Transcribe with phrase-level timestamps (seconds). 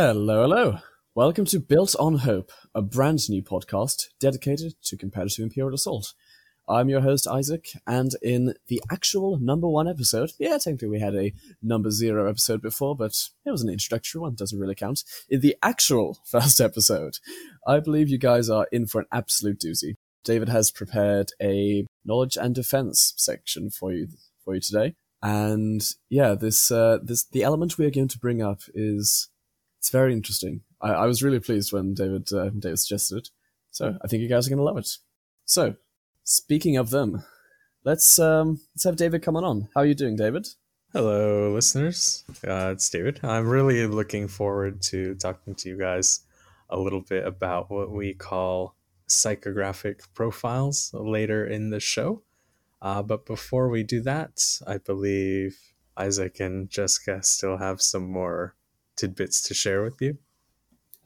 [0.00, 0.78] Hello, hello.
[1.16, 6.14] Welcome to Built on Hope, a brand new podcast dedicated to competitive Imperial Assault.
[6.68, 11.16] I'm your host, Isaac, and in the actual number one episode, yeah, technically we had
[11.16, 15.02] a number zero episode before, but it was an introductory one, doesn't really count.
[15.28, 17.18] In the actual first episode,
[17.66, 19.94] I believe you guys are in for an absolute doozy.
[20.22, 24.06] David has prepared a knowledge and defense section for you
[24.44, 24.94] for you today.
[25.24, 29.28] And yeah, this uh, this the element we are going to bring up is
[29.88, 30.60] it's very interesting.
[30.82, 33.30] I, I was really pleased when David uh, David suggested it.
[33.70, 34.98] So I think you guys are going to love it.
[35.46, 35.76] So
[36.24, 37.24] speaking of them,
[37.84, 39.44] let's um, let's have David come on.
[39.44, 39.68] on.
[39.74, 40.46] How are you doing, David?
[40.92, 42.24] Hello, listeners.
[42.46, 43.20] Uh, it's David.
[43.22, 46.20] I'm really looking forward to talking to you guys
[46.68, 48.74] a little bit about what we call
[49.08, 52.20] psychographic profiles later in the show.
[52.82, 55.58] Uh, but before we do that, I believe
[55.96, 58.54] Isaac and Jessica still have some more
[58.98, 60.18] tidbits to share with you.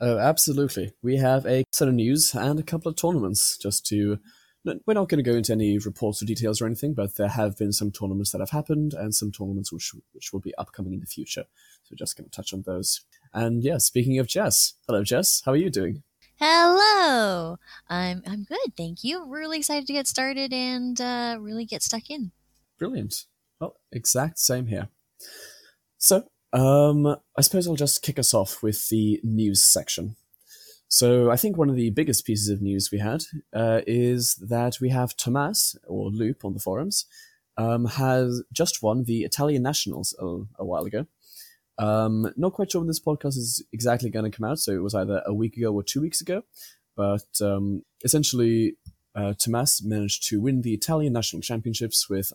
[0.01, 0.93] Oh, absolutely.
[1.03, 4.19] We have a set of news and a couple of tournaments just to.
[4.65, 7.59] We're not going to go into any reports or details or anything, but there have
[7.59, 11.01] been some tournaments that have happened and some tournaments which which will be upcoming in
[11.01, 11.45] the future.
[11.83, 13.05] So just going to touch on those.
[13.35, 16.05] And yeah, speaking of Jess, hello Jess, how are you doing?
[16.37, 17.59] Hello.
[17.89, 19.27] I'm I'm good, thank you.
[19.29, 22.31] Really excited to get started and uh, really get stuck in.
[22.79, 23.27] Brilliant.
[23.61, 24.89] Well, exact same here.
[25.99, 30.17] So, um, I suppose I'll just kick us off with the news section.
[30.89, 33.23] So, I think one of the biggest pieces of news we had
[33.55, 37.07] uh, is that we have Tomas, or Loop on the forums,
[37.57, 40.27] um, has just won the Italian Nationals a,
[40.59, 41.07] a while ago.
[41.79, 44.83] Um, not quite sure when this podcast is exactly going to come out, so it
[44.83, 46.45] was either a week ago or two weeks ago.
[46.95, 48.77] But um, essentially,
[49.15, 52.33] uh, Tomas managed to win the Italian National Championships with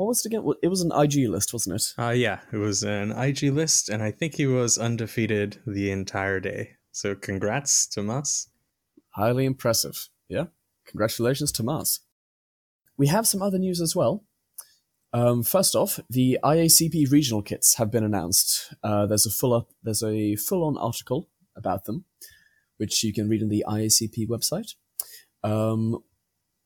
[0.00, 0.50] what was it again?
[0.62, 1.92] It was an IG list, wasn't it?
[2.02, 6.40] Uh, yeah, it was an IG list, and I think he was undefeated the entire
[6.40, 6.70] day.
[6.90, 8.48] So congrats, Tomas.
[9.10, 10.08] Highly impressive.
[10.26, 10.44] Yeah,
[10.86, 12.00] congratulations, Tomas.
[12.96, 14.24] We have some other news as well.
[15.12, 18.72] Um, first off, the IACP regional kits have been announced.
[18.82, 22.06] Uh, there's a full up, there's a full-on article about them,
[22.78, 24.76] which you can read on the IACP website.
[25.44, 26.02] Um,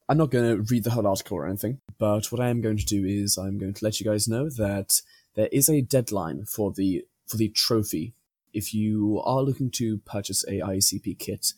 [0.09, 2.77] I'm not going to read the whole article or anything, but what I am going
[2.77, 5.01] to do is I'm going to let you guys know that
[5.35, 8.15] there is a deadline for the for the trophy.
[8.53, 11.53] If you are looking to purchase a IACP kit,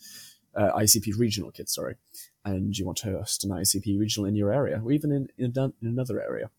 [0.54, 1.96] uh, IACP regional kit, sorry,
[2.44, 5.52] and you want to host an ICP regional in your area, or even in, in,
[5.56, 6.50] in another area,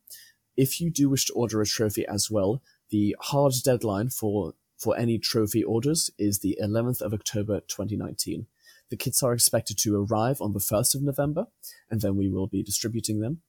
[0.57, 4.97] if you do wish to order a trophy as well, the hard deadline for for
[4.97, 8.45] any trophy orders is the 11th of October 2019.
[8.89, 11.47] The kits are expected to arrive on the 1st of November,
[11.89, 13.41] and then we will be distributing them.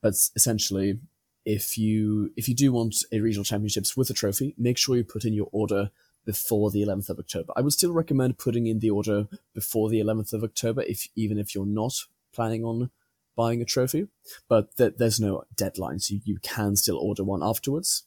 [0.00, 1.00] But essentially,
[1.44, 5.04] if you if you do want a regional championships with a trophy, make sure you
[5.04, 5.90] put in your order
[6.24, 7.52] before the 11th of October.
[7.56, 11.38] I would still recommend putting in the order before the 11th of October, if even
[11.38, 11.94] if you're not
[12.32, 12.90] planning on
[13.36, 14.06] buying a trophy,
[14.48, 18.04] but th- there's no deadline, so you, you can still order one afterwards.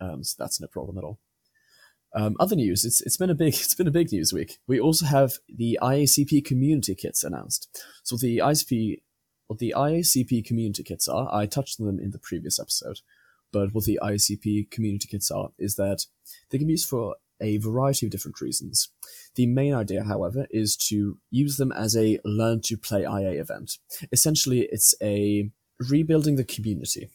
[0.00, 1.18] Um, so that's no problem at all.
[2.18, 4.58] Um, other news, it's it's been a big it's been a big news week.
[4.66, 7.68] We also have the IACP community kits announced.
[8.02, 9.02] So the IACP
[9.46, 12.98] what the IACP community kits are, I touched on them in the previous episode,
[13.52, 16.06] but what the IACP community kits are is that
[16.50, 18.88] they can be used for a variety of different reasons.
[19.36, 23.78] The main idea, however, is to use them as a learn to play IA event.
[24.10, 25.50] Essentially, it's a
[25.88, 27.08] rebuilding the community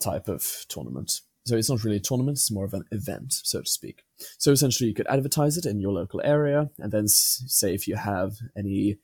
[0.00, 1.20] type of tournament.
[1.46, 4.02] So it's not really a tournament, it's more of an event, so to speak.
[4.38, 7.96] So essentially, you could advertise it in your local area, and then say if you
[7.96, 8.98] have any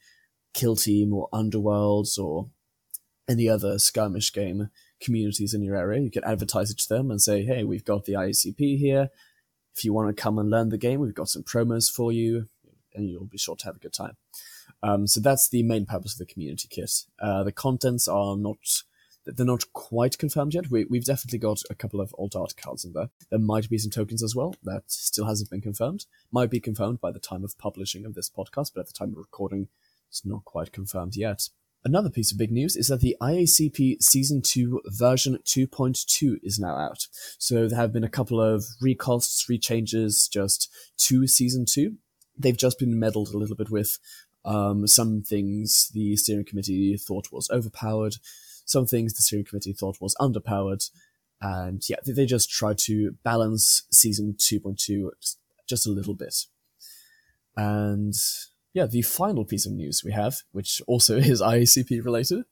[0.55, 2.49] kill team or underworlds or
[3.29, 4.71] any other skirmish game
[5.01, 8.07] communities in your area, you could advertise it to them and say, hey, we've got
[8.07, 9.11] the IACP here.
[9.77, 12.49] If you want to come and learn the game, we've got some promos for you,
[12.95, 14.17] and you'll be sure to have a good time.
[14.83, 16.91] Um, so that's the main purpose of the community kit.
[17.21, 18.57] Uh, the contents are not
[19.27, 20.71] they're not quite confirmed yet.
[20.71, 23.11] We, we've definitely got a couple of alt art cards in there.
[23.31, 24.55] There might be some tokens as well.
[24.63, 26.07] That still hasn't been confirmed.
[26.33, 29.13] Might be confirmed by the time of publishing of this podcast, but at the time
[29.13, 29.69] of recording,
[30.09, 31.49] it's not quite confirmed yet.
[31.83, 36.77] Another piece of big news is that the IACP Season 2 version 2.2 is now
[36.77, 37.07] out.
[37.39, 41.95] So there have been a couple of recasts, rechanges just to Season 2.
[42.39, 43.99] They've just been meddled a little bit with.
[44.45, 48.17] Um, some things the steering committee thought was overpowered,
[48.65, 50.89] some things the steering committee thought was underpowered,
[51.41, 55.09] and yeah, they just tried to balance Season 2.2
[55.69, 56.35] just, a little bit.
[57.57, 58.15] And
[58.75, 62.45] yeah, the final piece of news we have, which also is IACP related,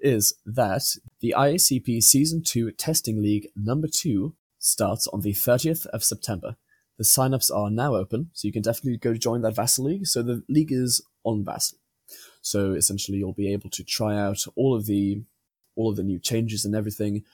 [0.00, 0.82] is that
[1.20, 6.56] the IACP Season 2 Testing League number 2 starts on the 30th of September.
[6.98, 10.06] the signups are now open, so you can definitely go join that Vassal League.
[10.06, 11.79] So the league is on Vassal.
[12.42, 15.22] So essentially, you'll be able to try out all of the
[15.76, 17.24] all of the new changes and everything,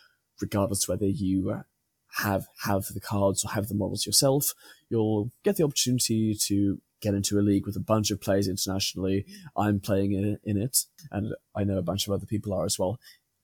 [0.40, 1.62] regardless whether you uh,
[2.18, 4.54] have have the cards or have the models yourself.
[4.88, 9.26] You'll get the opportunity to get into a league with a bunch of players internationally.
[9.56, 12.78] I'm playing in, in it, and I know a bunch of other people are as
[12.78, 12.98] well.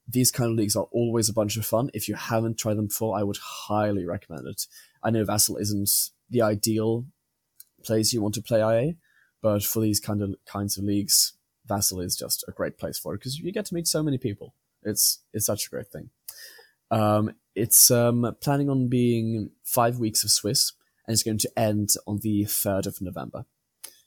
[0.07, 1.89] These kind of leagues are always a bunch of fun.
[1.93, 4.67] If you haven't tried them before, I would highly recommend it.
[5.01, 5.89] I know Vassal isn't
[6.29, 7.05] the ideal
[7.85, 8.95] place you want to play IA,
[9.41, 11.33] but for these kind of kinds of leagues,
[11.65, 14.17] Vassal is just a great place for it because you get to meet so many
[14.17, 14.53] people.
[14.83, 16.09] It's it's such a great thing.
[16.91, 20.73] Um, it's um, planning on being five weeks of Swiss,
[21.07, 23.45] and it's going to end on the third of November.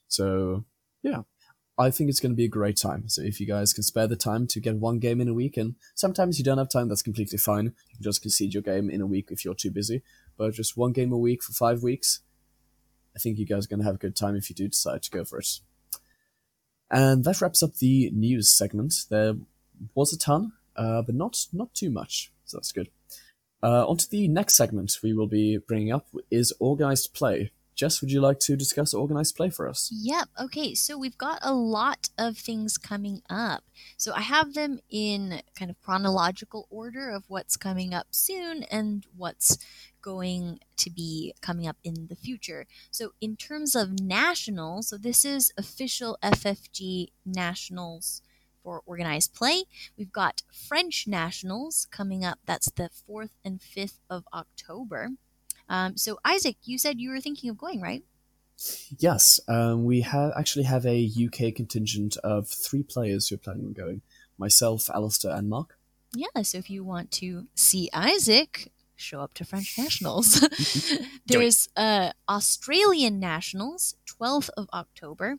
[0.09, 0.65] So
[1.03, 1.23] yeah,
[1.79, 3.09] I think it's going to be a great time.
[3.09, 5.57] So if you guys can spare the time to get one game in a week,
[5.57, 7.67] and sometimes you don't have time, that's completely fine.
[7.67, 10.03] You can just concede your game in a week if you're too busy.
[10.37, 12.21] But just one game a week for five weeks,
[13.15, 15.03] I think you guys are going to have a good time if you do decide
[15.03, 15.61] to go for it.
[16.91, 19.07] And that wraps up the news segment.
[19.09, 19.35] There
[19.95, 22.89] was a ton, uh, but not not too much, so that's good.
[23.63, 27.51] Uh, on to the next segment we will be bringing up is organized play.
[27.77, 29.91] Jess, would you like to discuss organized play for us?
[29.93, 30.29] Yep.
[30.41, 30.75] Okay.
[30.75, 33.65] So we've got a lot of things coming up.
[33.99, 39.07] So I have them in kind of chronological order of what's coming up soon and
[39.15, 39.59] what's
[40.01, 42.67] going to be coming up in the future.
[42.91, 48.23] So in terms of nationals, so this is official FFG nationals
[48.63, 49.65] for organized play.
[49.99, 52.39] We've got French nationals coming up.
[52.47, 55.11] That's the 4th and 5th of October.
[55.69, 58.05] Um, so Isaac, you said you were thinking of going, right?
[58.99, 63.67] Yes, um, we have actually have a UK contingent of three players who are planning
[63.67, 64.03] on going.
[64.39, 65.79] Myself, Alistair, and Mark.
[66.15, 70.41] Yeah, so if you want to see Isaac, show up to French nationals.
[71.27, 75.39] There's uh, Australian nationals, 12th of October.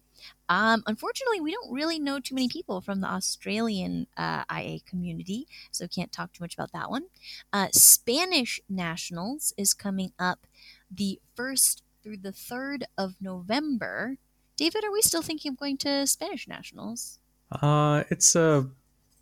[0.49, 5.47] Um, unfortunately, we don't really know too many people from the Australian uh, IA community,
[5.71, 7.05] so can't talk too much about that one.
[7.51, 10.47] Uh, Spanish nationals is coming up
[10.89, 14.17] the 1st through the 3rd of November.
[14.55, 17.19] David, are we still thinking of going to Spanish nationals?
[17.51, 18.67] Uh, it's a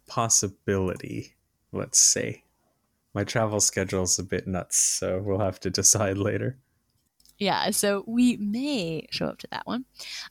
[0.07, 1.35] possibility,
[1.71, 2.44] let's say
[3.15, 6.59] my travel schedule is a bit nuts, so we'll have to decide later.
[7.39, 9.85] Yeah, so we may show up to that one.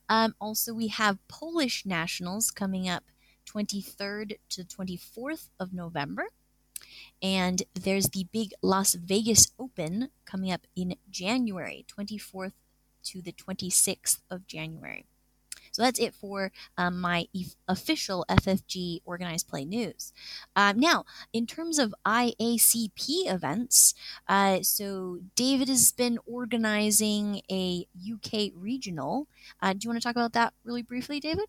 [0.09, 3.05] Um, also, we have Polish nationals coming up
[3.47, 6.27] 23rd to 24th of November.
[7.23, 12.53] And there's the big Las Vegas Open coming up in January, 24th
[13.05, 15.07] to the 26th of January.
[15.75, 20.13] So that's it for um, my e- official FFG organized play news.
[20.55, 23.93] Um, now, in terms of IACP events,
[24.29, 29.27] uh, so David has been organizing a UK regional.
[29.61, 31.47] Uh, do you want to talk about that really briefly, David?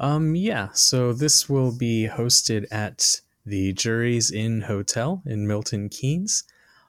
[0.00, 0.68] Um, yeah.
[0.72, 6.44] So this will be hosted at the Jurys Inn Hotel in Milton Keynes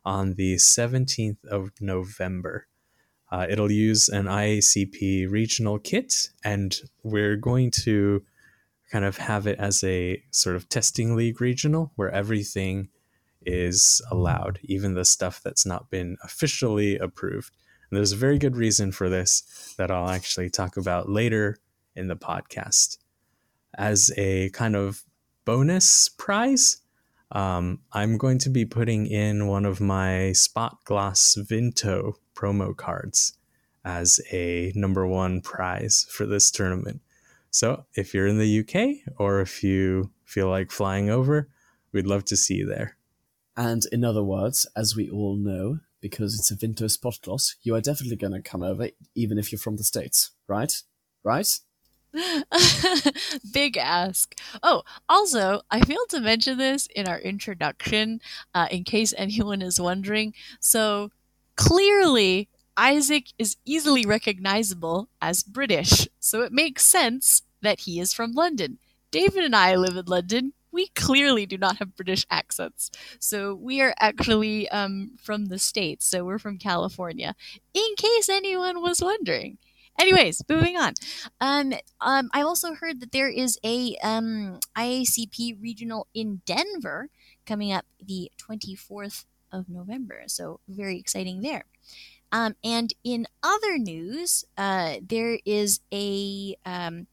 [0.05, 2.68] on the 17th of November.
[3.31, 8.24] Uh, it'll use an IACP regional kit, and we're going to
[8.91, 12.89] kind of have it as a sort of testing league regional where everything
[13.45, 17.55] is allowed, even the stuff that's not been officially approved.
[17.89, 21.57] And there's a very good reason for this that I'll actually talk about later
[21.95, 22.98] in the podcast.
[23.77, 25.03] As a kind of
[25.45, 26.81] bonus prize,
[27.31, 33.34] um, I'm going to be putting in one of my Spot Gloss Vinto promo cards
[33.84, 37.01] as a number one prize for this tournament.
[37.51, 41.50] So if you're in the UK or if you feel like flying over,
[41.91, 42.98] we'd love to see you there.
[43.58, 47.75] And in other words, as we all know, because it's a Vinto spot gloss, you
[47.75, 50.81] are definitely going to come over, even if you're from the States, right?
[51.24, 51.60] Right?
[53.53, 54.36] Big ask.
[54.63, 58.22] Oh, also, I failed to mention this in our introduction,
[58.53, 60.34] uh, in case anyone is wondering.
[60.60, 61.12] So,
[61.60, 62.48] clearly,
[62.78, 68.80] Isaac is easily recognizable as British, so it makes sense that he is from London.
[69.12, 70.54] David and I live in London.
[70.72, 72.89] We clearly do not have British accents.
[73.20, 77.36] So we are actually um, from the States, so we're from California,
[77.74, 79.58] in case anyone was wondering.
[80.00, 80.94] Anyways, moving on.
[81.42, 87.10] Um, um, I also heard that there is a um, IACP regional in Denver
[87.46, 90.24] coming up the 24th of November.
[90.27, 91.65] So very exciting there.
[92.32, 97.08] Um, and in other news, uh, there is a um,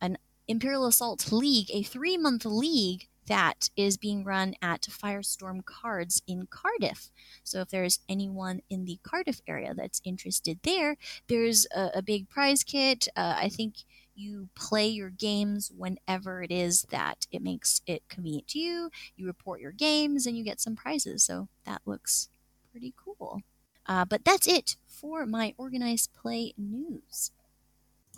[0.00, 0.16] an
[0.46, 6.48] Imperial Assault League, a three month league that is being run at Firestorm Cards in
[6.50, 7.10] Cardiff.
[7.44, 10.96] So if there's anyone in the Cardiff area that's interested there,
[11.28, 13.06] there's a, a big prize kit.
[13.14, 13.84] Uh, I think
[14.20, 18.90] you play your games whenever it is that it makes it convenient to you.
[19.16, 21.24] You report your games and you get some prizes.
[21.24, 22.28] So that looks
[22.70, 23.40] pretty cool.
[23.86, 27.32] Uh, but that's it for my organized play news.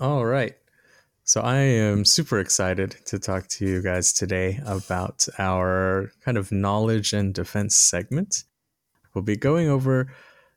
[0.01, 0.55] All right.
[1.25, 6.51] So I am super excited to talk to you guys today about our kind of
[6.51, 8.43] knowledge and defense segment.
[9.15, 10.13] We'll be going over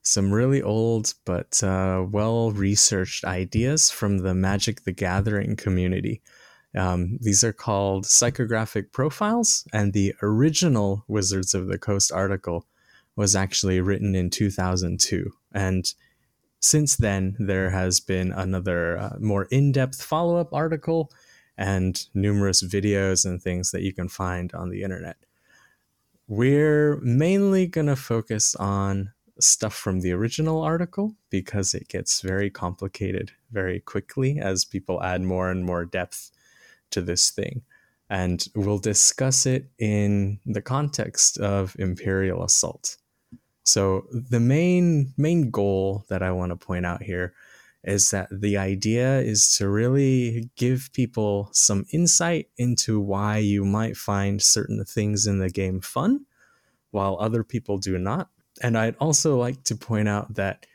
[0.05, 6.21] some really old but uh, well researched ideas from the Magic the Gathering community.
[6.77, 12.67] Um, these are called psychographic profiles, and the original Wizards of the Coast article
[13.15, 15.31] was actually written in 2002.
[15.53, 15.91] And
[16.59, 21.09] since then, there has been another uh, more in depth follow up article
[21.57, 25.17] and numerous videos and things that you can find on the internet.
[26.27, 32.49] We're mainly going to focus on stuff from the original article because it gets very
[32.49, 36.31] complicated very quickly as people add more and more depth
[36.91, 37.61] to this thing.
[38.09, 42.97] And we'll discuss it in the context of Imperial Assault.
[43.63, 47.33] So the main main goal that I want to point out here
[47.83, 53.97] is that the idea is to really give people some insight into why you might
[53.97, 56.25] find certain things in the game fun
[56.91, 58.29] while other people do not
[58.61, 60.65] and I'd also like to point out that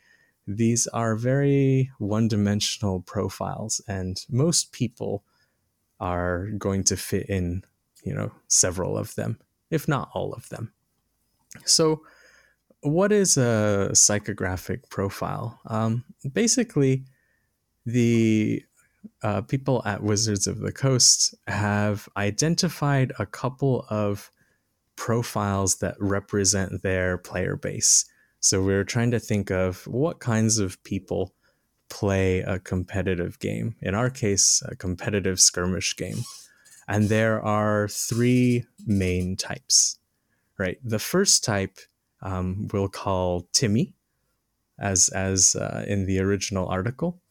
[0.47, 5.25] these are very one dimensional profiles, and most people
[6.01, 7.63] are going to fit in,
[8.03, 9.39] you know, several of them,
[9.71, 10.73] if not all of them.
[11.65, 12.03] So,
[12.83, 15.61] what is a psychographic profile?
[15.67, 17.05] Um, basically,
[17.85, 18.65] the
[19.23, 24.31] uh, people at Wizards of the Coast have identified a couple of
[25.01, 28.05] profiles that represent their player base.
[28.41, 31.33] So we're trying to think of what kinds of people
[31.89, 33.77] play a competitive game.
[33.81, 36.19] In our case, a competitive skirmish game.
[36.87, 39.99] And there are three main types,
[40.59, 40.77] right?
[40.85, 41.79] The first type
[42.21, 43.95] um, we'll call Timmy,
[44.79, 47.23] as as uh, in the original article.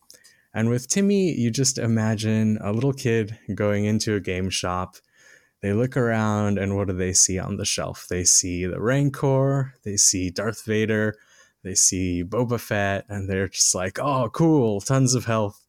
[0.55, 4.95] And with Timmy, you just imagine a little kid going into a game shop
[5.61, 8.07] they look around and what do they see on the shelf?
[8.09, 11.15] They see the Rancor, they see Darth Vader,
[11.63, 15.61] they see Boba Fett, and they're just like, oh, cool, tons of health,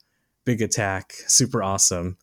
[0.44, 2.16] big attack, super awesome.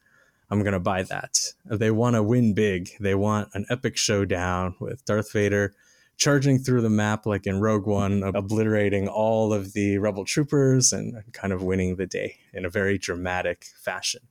[0.50, 1.40] I'm going to buy that.
[1.66, 2.90] They want to win big.
[3.02, 5.74] They want an epic showdown with Darth Vader
[6.16, 11.22] charging through the map like in Rogue One, obliterating all of the rebel troopers and
[11.34, 14.22] kind of winning the day in a very dramatic fashion.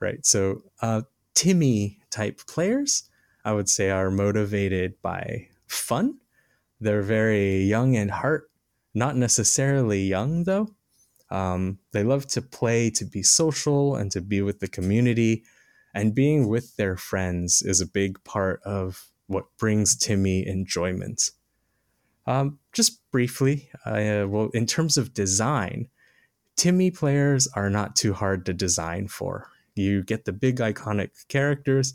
[0.00, 0.24] Right.
[0.26, 1.02] So, uh,
[1.34, 3.08] Timmy type players,
[3.44, 6.18] I would say, are motivated by fun.
[6.80, 8.50] They're very young in heart,
[8.94, 10.74] not necessarily young though.
[11.30, 15.44] Um, they love to play, to be social, and to be with the community.
[15.94, 21.30] And being with their friends is a big part of what brings Timmy enjoyment.
[22.26, 25.88] Um, just briefly, uh, well, in terms of design,
[26.56, 29.48] Timmy players are not too hard to design for.
[29.74, 31.94] You get the big iconic characters,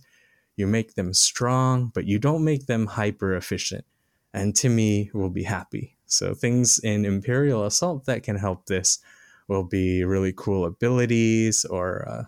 [0.55, 3.86] you make them strong, but you don't make them hyper efficient.
[4.34, 5.98] And Timmy will be happy.
[6.05, 9.00] So, things in Imperial Assault that can help this
[9.48, 12.24] will be really cool abilities or uh,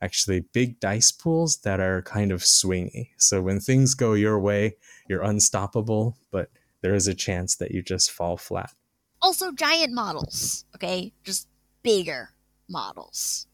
[0.00, 3.10] actually big dice pools that are kind of swingy.
[3.16, 4.76] So, when things go your way,
[5.08, 6.50] you're unstoppable, but
[6.80, 8.72] there is a chance that you just fall flat.
[9.20, 11.12] Also, giant models, okay?
[11.24, 11.48] Just
[11.82, 12.30] bigger
[12.68, 13.47] models.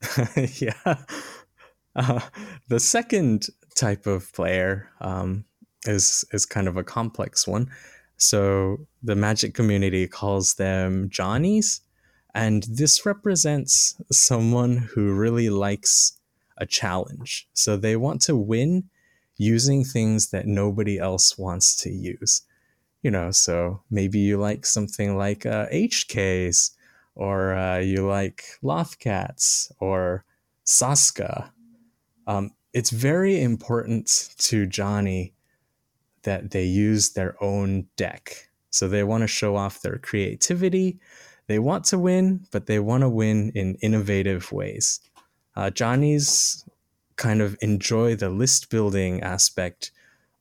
[0.60, 0.96] yeah.
[1.96, 2.20] Uh,
[2.68, 5.44] the second type of player um,
[5.84, 7.70] is is kind of a complex one.
[8.16, 11.80] So the Magic community calls them Johnnies,
[12.34, 16.18] and this represents someone who really likes
[16.58, 17.48] a challenge.
[17.54, 18.90] So they want to win
[19.38, 22.42] using things that nobody else wants to use.
[23.02, 26.72] You know, so maybe you like something like uh, HKs
[27.20, 30.24] or uh, you like Lothcats or
[30.64, 31.50] Saska.
[32.26, 35.34] Um, it's very important to Johnny
[36.22, 38.48] that they use their own deck.
[38.70, 40.98] So they want to show off their creativity.
[41.46, 45.00] They want to win, but they want to win in innovative ways.
[45.54, 46.64] Uh, Johnny's
[47.16, 49.90] kind of enjoy the list building aspect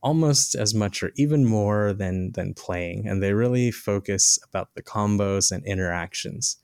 [0.02, 4.82] almost as much or even more than than playing and they really focus about the
[4.82, 6.56] combos and interactions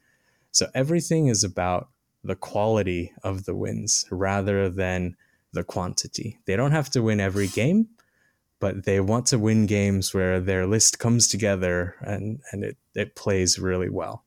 [0.56, 1.90] so everything is about
[2.24, 5.18] the quality of the wins rather than
[5.52, 6.40] the quantity.
[6.46, 7.90] They don't have to win every game,
[8.62, 13.16] but they want to win games where their list comes together and, and it, it
[13.16, 14.24] plays really well.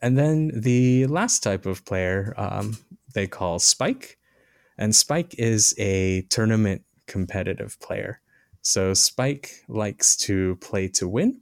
[0.00, 2.76] And then the last type of player um,
[3.14, 4.18] they call Spike.
[4.76, 8.20] And Spike is a tournament competitive player.
[8.62, 11.41] So Spike likes to play to win.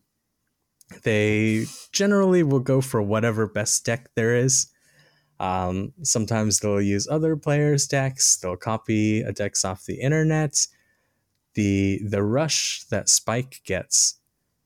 [1.02, 4.66] They generally will go for whatever best deck there is.
[5.38, 8.36] Um, sometimes they'll use other players' decks.
[8.36, 10.66] They'll copy a decks off the internet.
[11.54, 14.20] The the rush that Spike gets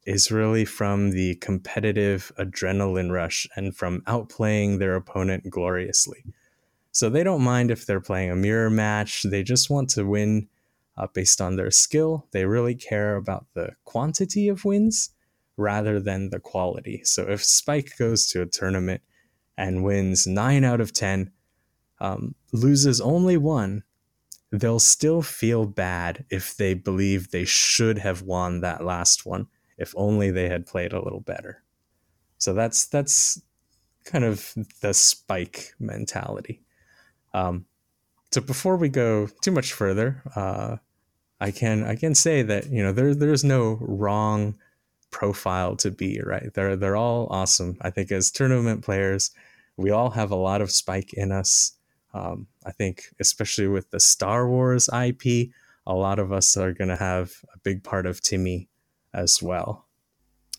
[0.04, 6.24] is really from the competitive adrenaline rush and from outplaying their opponent gloriously.
[6.90, 9.22] So they don't mind if they're playing a mirror match.
[9.22, 10.48] They just want to win
[10.96, 12.26] uh, based on their skill.
[12.32, 15.13] They really care about the quantity of wins
[15.56, 17.02] rather than the quality.
[17.04, 19.02] So if Spike goes to a tournament
[19.56, 21.30] and wins nine out of 10,
[22.00, 23.84] um, loses only one,
[24.50, 29.46] they'll still feel bad if they believe they should have won that last one
[29.76, 31.62] if only they had played a little better.
[32.38, 33.40] So that's that's
[34.04, 36.62] kind of the spike mentality.
[37.32, 37.66] Um,
[38.30, 40.76] so before we go too much further, uh,
[41.40, 44.56] I can I can say that you know there there's no wrong
[45.14, 46.52] profile to be right.
[46.52, 47.78] They're they're all awesome.
[47.80, 49.30] I think as tournament players,
[49.76, 51.76] we all have a lot of spike in us.
[52.12, 55.50] Um, I think especially with the Star Wars IP,
[55.86, 58.68] a lot of us are going to have a big part of Timmy
[59.12, 59.83] as well.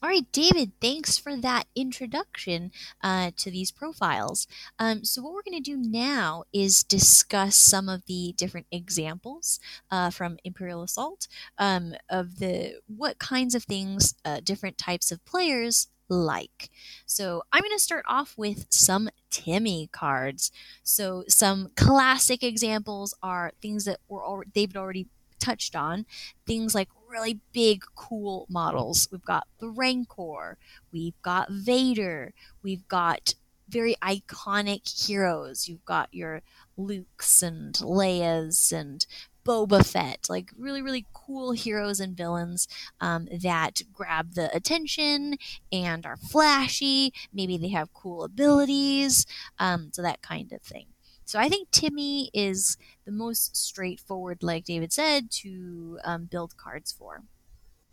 [0.04, 2.72] All right, David, thanks for that introduction
[3.02, 4.46] uh, to these profiles.
[4.78, 9.60] Um, so, what we're going to do now is discuss some of the different examples
[9.90, 15.24] uh, from Imperial Assault um, of the what kinds of things uh, different types of
[15.26, 16.70] players like.
[17.06, 20.52] So, I'm going to start off with some Timmy cards.
[20.84, 25.08] So, some classic examples are things that were already, David already
[25.40, 26.06] touched on,
[26.46, 29.08] things like really big, cool models.
[29.12, 30.58] We've got the Rancor,
[30.92, 33.36] we've got Vader, we've got
[33.68, 35.68] very iconic heroes.
[35.68, 36.42] You've got your
[36.78, 39.06] Luke's and Leia's and
[39.46, 42.68] Boba Fett, like really, really cool heroes and villains
[43.00, 45.38] um, that grab the attention
[45.72, 47.14] and are flashy.
[47.32, 49.26] Maybe they have cool abilities,
[49.60, 50.88] um, so that kind of thing.
[51.26, 56.92] So I think Timmy is the most straightforward, like David said, to um, build cards
[56.92, 57.24] for.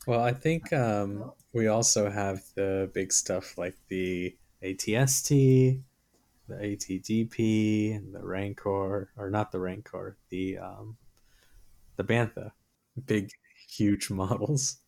[0.07, 5.81] Well, I think um, we also have the big stuff like the ATST,
[6.49, 10.97] the ATDP, and the Rancor, or not the Rancor, the um,
[11.97, 12.53] the Bantha,
[13.07, 13.31] big,
[13.69, 14.79] huge models.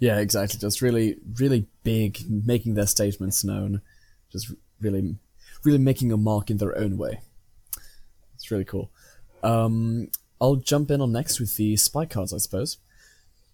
[0.00, 0.58] Yeah, exactly.
[0.58, 3.82] Just really, really big, making their statements known.
[4.30, 5.16] Just really,
[5.64, 7.20] really making a mark in their own way.
[8.52, 8.90] Really cool.
[9.42, 12.76] Um, I'll jump in on next with the spike cards, I suppose.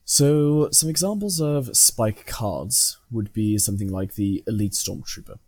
[0.05, 5.39] So, some examples of spike cards would be something like the Elite Stormtrooper.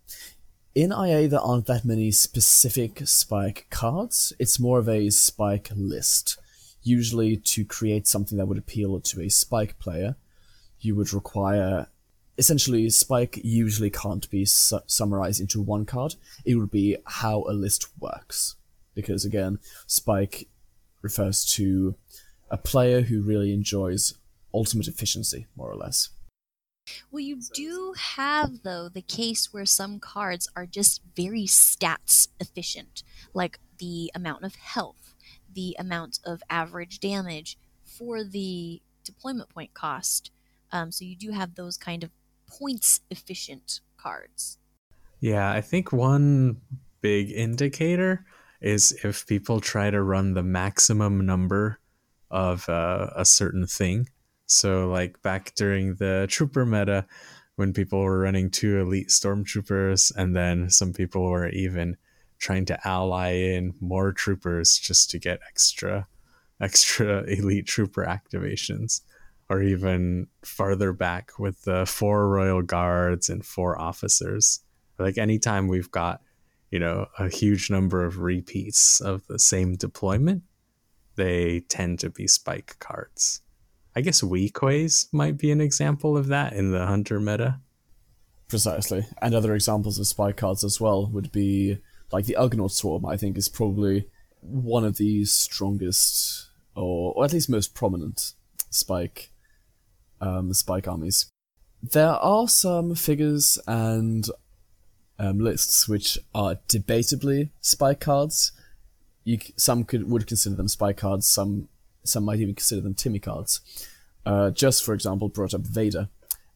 [0.73, 6.37] In IA, there aren't that many specific spike cards, it's more of a spike list.
[6.81, 10.15] Usually, to create something that would appeal to a spike player,
[10.79, 11.87] you would require.
[12.37, 17.51] Essentially, spike usually can't be su- summarized into one card, it would be how a
[17.51, 18.55] list works
[18.93, 20.47] because again, Spike
[21.01, 21.95] refers to
[22.49, 24.15] a player who really enjoys
[24.53, 26.09] ultimate efficiency, more or less.
[27.11, 33.03] Well, you do have, though, the case where some cards are just very stats efficient,
[33.33, 35.15] like the amount of health,
[35.53, 40.31] the amount of average damage for the deployment point cost.
[40.71, 42.11] Um, so you do have those kind of
[42.47, 44.57] points efficient cards.
[45.19, 46.61] Yeah, I think one
[47.01, 48.25] big indicator
[48.61, 51.79] is if people try to run the maximum number
[52.29, 54.07] of uh, a certain thing.
[54.45, 57.05] So, like back during the trooper meta,
[57.55, 61.97] when people were running two elite stormtroopers, and then some people were even
[62.39, 66.07] trying to ally in more troopers just to get extra,
[66.59, 69.01] extra elite trooper activations,
[69.49, 74.61] or even farther back with the four royal guards and four officers.
[74.97, 76.21] Like anytime we've got
[76.71, 80.43] you know a huge number of repeats of the same deployment,
[81.15, 83.41] they tend to be spike cards.
[83.95, 87.59] I guess Weequays might be an example of that in the hunter meta.
[88.47, 91.77] Precisely, and other examples of spike cards as well would be
[92.11, 93.05] like the Ugnaught Swarm.
[93.05, 94.07] I think is probably
[94.41, 98.33] one of the strongest, or, or at least most prominent
[98.69, 99.31] spike
[100.21, 101.29] um, spike armies.
[101.81, 104.27] There are some figures and
[105.21, 108.51] um, lists which are debatably spike cards.
[109.23, 111.27] you some could would consider them spike cards.
[111.27, 111.69] Some
[112.03, 113.61] some might even consider them Timmy cards.
[114.25, 116.09] Uh, just for example, brought up Vader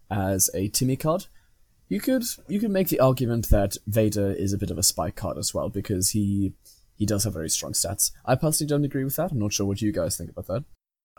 [0.10, 1.28] as a Timmy card.
[1.90, 5.16] You could you could make the argument that Vader is a bit of a spike
[5.16, 6.54] card as well because he
[6.96, 8.12] he does have very strong stats.
[8.26, 9.32] I personally don't agree with that.
[9.32, 10.64] I'm not sure what you guys think about that.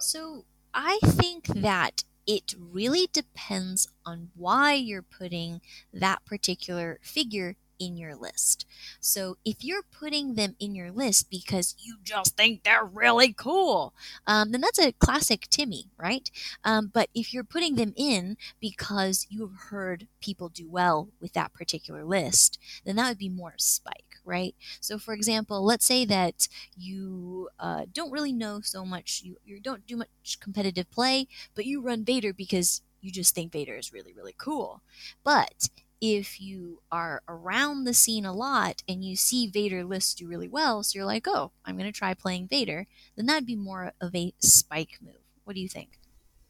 [0.00, 5.60] So I think that it really depends on why you're putting
[5.92, 8.66] that particular figure in your list.
[9.00, 13.94] So if you're putting them in your list because you just think they're really cool,
[14.26, 16.30] um, then that's a classic Timmy, right?
[16.64, 21.52] Um, but if you're putting them in because you've heard people do well with that
[21.54, 24.54] particular list, then that would be more Spike, right?
[24.80, 29.60] So for example, let's say that you uh, don't really know so much, you, you
[29.60, 33.92] don't do much competitive play, but you run Vader because you just think Vader is
[33.92, 34.82] really, really cool.
[35.22, 35.68] But
[36.00, 40.48] if you are around the scene a lot and you see Vader lists do really
[40.48, 43.92] well, so you're like, oh, I'm going to try playing Vader, then that'd be more
[44.00, 45.14] of a spike move.
[45.44, 45.98] What do you think?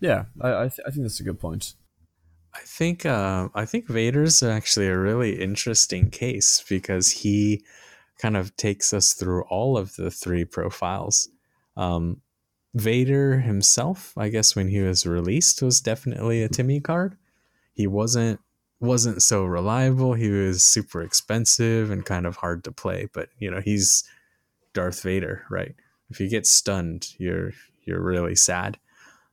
[0.01, 1.75] Yeah, I I, th- I think that's a good point.
[2.55, 7.65] I think uh, I think Vader's actually a really interesting case because he
[8.19, 11.29] kind of takes us through all of the three profiles.
[11.77, 12.23] Um,
[12.75, 17.17] Vader himself, I guess, when he was released, was definitely a Timmy card.
[17.73, 18.41] He wasn't
[18.81, 20.15] wasn't so reliable.
[20.15, 23.09] He was super expensive and kind of hard to play.
[23.13, 24.05] But you know, he's
[24.75, 25.75] Darth Vader, right?
[26.11, 27.53] If you get stunned, you're
[27.85, 28.79] you're really sad.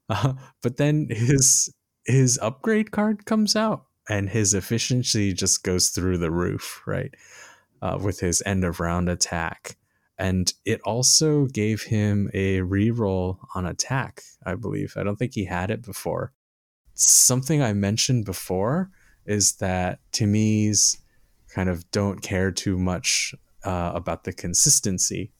[0.10, 1.74] Uh, but then his
[2.06, 7.16] his upgrade card comes out, and his efficiency just goes through the roof, right?
[7.82, 9.78] Uh, with his end of round attack.
[10.18, 14.94] And it also gave him a reroll on attack, I believe.
[14.98, 16.34] I don't think he had it before.
[16.94, 18.92] Something I mentioned before
[19.26, 20.98] is that Timmy's
[21.54, 25.32] kind of don't care too much uh, about the consistency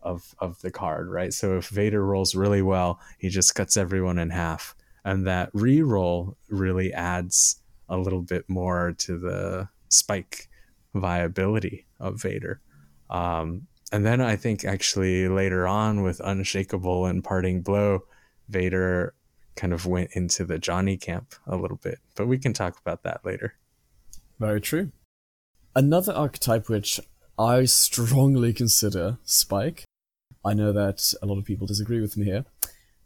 [0.00, 1.32] of of the card, right?
[1.32, 6.36] So if Vader rolls really well, he just cuts everyone in half, and that re-roll
[6.48, 10.48] really adds a little bit more to the spike
[10.94, 12.60] viability of Vader.
[13.10, 18.04] Um, and then I think actually later on with Unshakable and Parting Blow,
[18.48, 19.14] Vader
[19.56, 23.02] kind of went into the Johnny camp a little bit, but we can talk about
[23.02, 23.54] that later.
[24.38, 24.92] Very true.
[25.74, 27.00] Another archetype which
[27.38, 29.84] I strongly consider Spike.
[30.44, 32.44] I know that a lot of people disagree with me here.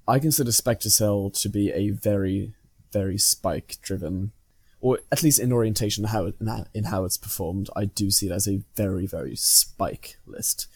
[0.09, 2.55] I consider Spectre Cell to be a very,
[2.93, 4.33] very Spike driven,
[4.81, 6.37] or at least in orientation how it,
[6.75, 7.69] in how it's performed.
[7.77, 10.69] I do see it as a very, very Spike list.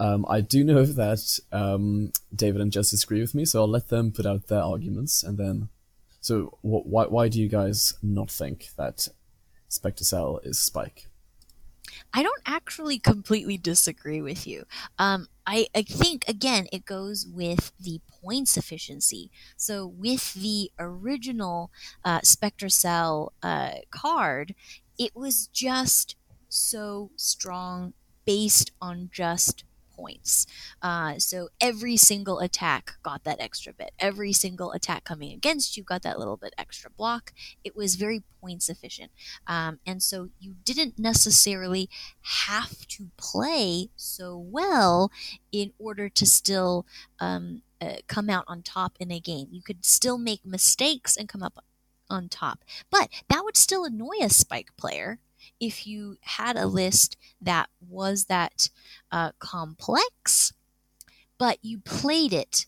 [0.00, 3.88] Um, I do know that um, David and Jess disagree with me, so I'll let
[3.88, 5.68] them put out their arguments, and then.
[6.20, 9.08] So, wh- why why do you guys not think that
[9.68, 11.08] Spectre Cell is Spike?
[12.12, 14.64] I don't actually completely disagree with you.
[14.98, 19.30] Um, I, I think, again, it goes with the points efficiency.
[19.56, 21.70] So, with the original
[22.04, 24.54] uh, Spectre Cell uh, card,
[24.98, 26.16] it was just
[26.48, 27.92] so strong
[28.24, 30.46] based on just points.
[30.82, 33.92] Uh, so every single attack got that extra bit.
[33.98, 37.32] Every single attack coming against you got that little bit extra block.
[37.62, 39.10] It was very points efficient.
[39.46, 41.88] Um, and so you didn't necessarily
[42.44, 45.10] have to play so well
[45.50, 46.86] in order to still
[47.20, 49.48] um, uh, come out on top in a game.
[49.50, 51.64] You could still make mistakes and come up
[52.10, 52.64] on top.
[52.90, 55.18] But that would still annoy a spike player
[55.60, 58.68] if you had a list that was that
[59.12, 60.52] uh, complex,
[61.38, 62.66] but you played it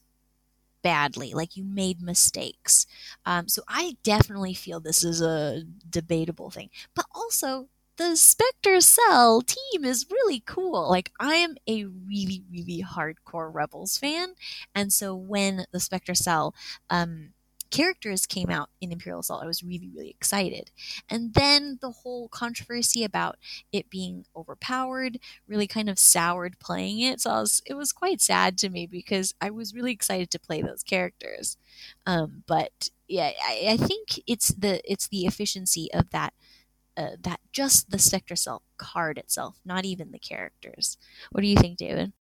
[0.83, 2.87] badly, like you made mistakes.
[3.25, 6.71] Um, so I definitely feel this is a debatable thing.
[6.95, 10.89] But also, the Spectre Cell team is really cool.
[10.89, 14.35] Like, I am a really, really hardcore Rebels fan.
[14.75, 16.55] And so when the Spectre Cell
[16.91, 17.31] um,
[17.71, 20.71] characters came out in Imperial Assault, I was really, really excited.
[21.09, 23.37] And then the whole controversy about
[23.73, 27.21] it being overpowered really kind of soured playing it.
[27.21, 30.63] So was, it was quite sad to me because I was really excited to play
[30.63, 31.57] those characters.
[32.07, 36.33] Um, but yeah, I, I, think it's the it's the efficiency of that.
[36.97, 40.97] Uh, that just the Spectre Cell card itself, not even the characters.
[41.31, 42.15] What do you think, David?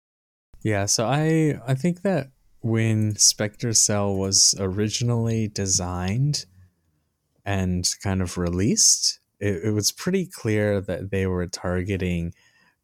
[0.63, 2.32] Yeah, so I I think that
[2.63, 6.45] when Spectre Cell was originally designed
[7.45, 12.34] and kind of released, it, it, was pretty clear that they were targeting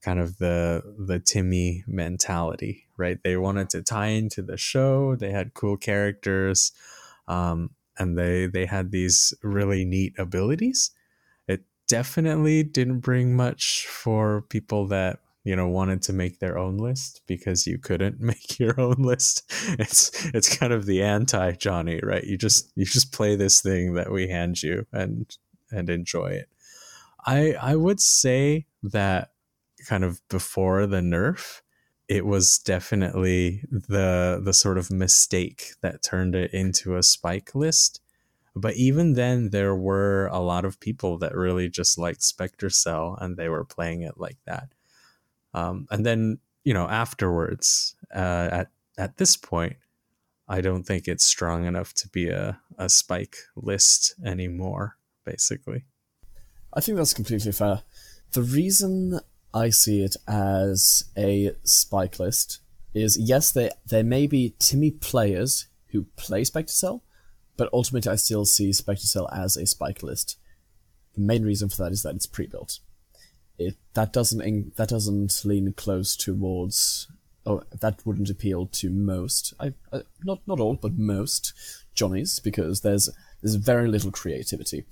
[0.01, 3.19] kind of the the Timmy mentality, right?
[3.23, 5.15] They wanted to tie into the show.
[5.15, 6.73] They had cool characters,
[7.29, 10.91] um, and they they had these really neat abilities.
[11.47, 16.77] It definitely didn't bring much for people that you know wanted to make their own
[16.77, 19.51] list because you couldn't make your own list.
[19.79, 22.23] It's it's kind of the anti johnny right?
[22.23, 25.35] You just you just play this thing that we hand you and
[25.71, 26.49] and enjoy it.
[27.25, 29.31] I i would say that
[29.87, 31.61] kind of before the nerf
[32.07, 38.01] it was definitely the the sort of mistake that turned it into a spike list.
[38.55, 43.17] But even then there were a lot of people that really just liked spectre cell
[43.19, 44.69] and they were playing it like that
[45.53, 49.75] um, and then you know afterwards uh, at at this point
[50.47, 55.83] i don't think it's strong enough to be a, a spike list anymore basically
[56.73, 57.81] I think that's completely fair.
[58.31, 59.19] The reason
[59.53, 62.59] I see it as a spike list
[62.93, 67.03] is yes, there there may be Timmy players who play Spectre Cell,
[67.57, 70.37] but ultimately I still see Spectre Cell as a spike list.
[71.15, 72.79] The main reason for that is that it's pre-built.
[73.59, 77.07] It that doesn't that doesn't lean close towards.
[77.45, 79.53] Oh, that wouldn't appeal to most.
[79.59, 81.53] I, I not not all, but most
[81.93, 83.09] Johnnies because there's
[83.41, 84.85] there's very little creativity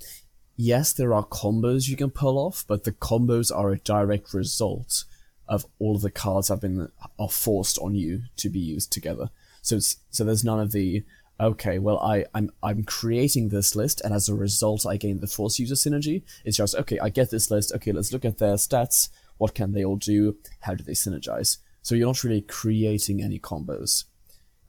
[0.58, 5.06] yes, there are combos you can pull off, but the combos are a direct result
[5.47, 9.30] of all of the cards have been are forced on you to be used together.
[9.62, 11.03] So so there's none of the
[11.39, 15.28] okay, well I I'm I'm creating this list and as a result I gain the
[15.28, 16.23] force user synergy.
[16.45, 17.73] It's just okay, I get this list.
[17.76, 19.10] Okay, let's look at their stats.
[19.38, 20.38] What can they all do?
[20.62, 21.58] How do they synergize?
[21.82, 24.06] So you're not really creating any combos.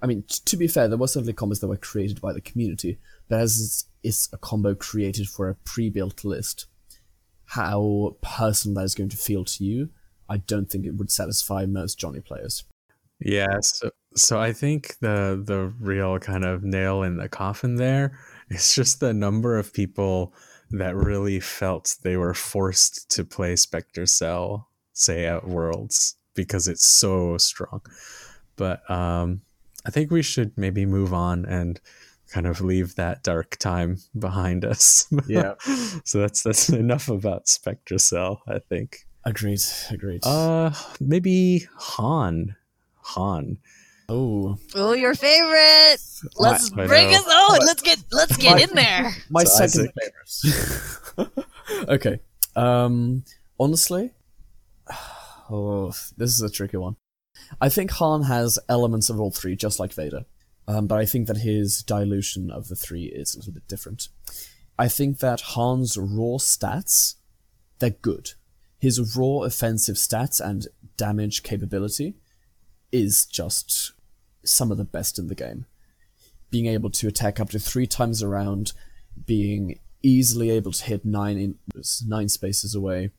[0.01, 2.41] I mean, t- to be fair, there were certainly combos that were created by the
[2.41, 6.67] community, but as it's, it's a combo created for a pre-built list,
[7.47, 9.89] how personal that is going to feel to you,
[10.29, 12.65] I don't think it would satisfy most Johnny players.
[13.21, 18.19] Yeah, so so I think the the real kind of nail in the coffin there
[18.51, 20.35] is just the number of people
[20.71, 26.87] that really felt they were forced to play Spectre Cell, say at Worlds, because it's
[26.87, 27.81] so strong.
[28.57, 29.41] But um,
[29.87, 31.81] I think we should maybe move on and
[32.31, 35.11] kind of leave that dark time behind us.
[35.27, 35.55] Yeah.
[36.05, 39.07] so that's that's enough about Spectre Cell, I think.
[39.25, 39.61] Agreed.
[39.91, 40.21] Agreed.
[40.25, 42.57] Uh, maybe Han.
[43.03, 43.59] Han.
[44.09, 45.99] Oh, Oh, your favorite.
[46.37, 47.19] Let's I bring know.
[47.19, 47.25] us.
[47.27, 49.13] Oh, let's get let's get in there.
[49.31, 49.93] my So second
[51.15, 51.47] favorite.
[51.89, 52.21] okay.
[52.57, 53.25] Um,
[53.61, 54.13] honestly,
[55.51, 56.97] oh, this is a tricky one.
[57.61, 60.25] I think Han has elements of all three, just like Vader.
[60.67, 64.09] Um, but I think that his dilution of the three is a little bit different.
[64.79, 67.15] I think that Han's raw stats,
[67.79, 68.33] they're good.
[68.79, 70.67] His raw offensive stats and
[70.97, 72.17] damage capability
[72.93, 73.93] is just
[74.45, 75.67] some of the best in the game.
[76.51, 78.73] Being able to attack up to three times around,
[79.27, 81.59] being easily able to hit nine in,
[82.07, 83.11] nine spaces away,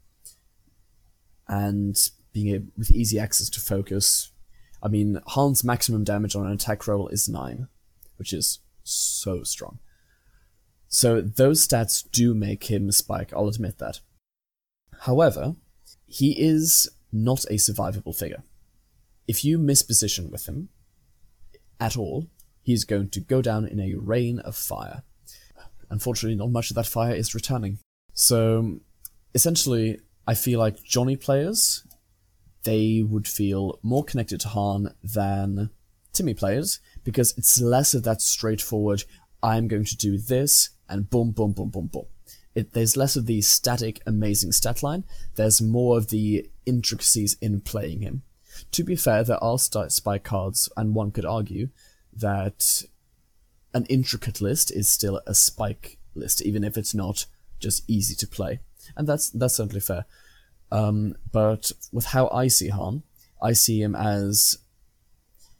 [1.47, 4.31] and being able, with easy access to focus.
[4.81, 7.67] I mean, Han's maximum damage on an attack roll is nine,
[8.17, 9.79] which is so strong.
[10.87, 13.99] So those stats do make him spike, I'll admit that.
[15.01, 15.55] However,
[16.07, 18.43] he is not a survivable figure.
[19.27, 20.69] If you misposition with him
[21.79, 22.27] at all,
[22.61, 25.03] he's going to go down in a rain of fire.
[25.89, 27.79] Unfortunately, not much of that fire is returning.
[28.13, 28.79] So,
[29.33, 31.83] essentially, I feel like Johnny players,
[32.63, 35.69] they would feel more connected to Han than
[36.13, 39.03] Timmy players because it's less of that straightforward,
[39.41, 42.05] I'm going to do this, and boom, boom, boom, boom, boom.
[42.55, 45.05] It, there's less of the static, amazing stat line.
[45.35, 48.23] There's more of the intricacies in playing him.
[48.71, 51.69] To be fair, there are spike cards, and one could argue
[52.13, 52.83] that
[53.73, 57.25] an intricate list is still a spike list, even if it's not
[57.59, 58.59] just easy to play,
[58.95, 60.05] and that's that's certainly fair.
[60.71, 63.03] Um, but with how I see Han,
[63.41, 64.59] I see him as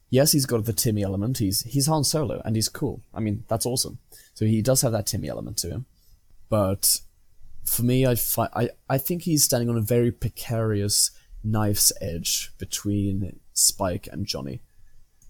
[0.10, 1.38] yes, he's got the Timmy element.
[1.38, 3.02] He's he's Han Solo, and he's cool.
[3.14, 4.00] I mean, that's awesome.
[4.34, 5.86] So he does have that Timmy element to him,
[6.50, 7.02] but
[7.64, 11.12] for me, I fi- I I think he's standing on a very precarious
[11.44, 14.62] knife's edge between Spike and Johnny,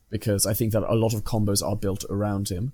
[0.09, 2.73] because I think that a lot of combos are built around him,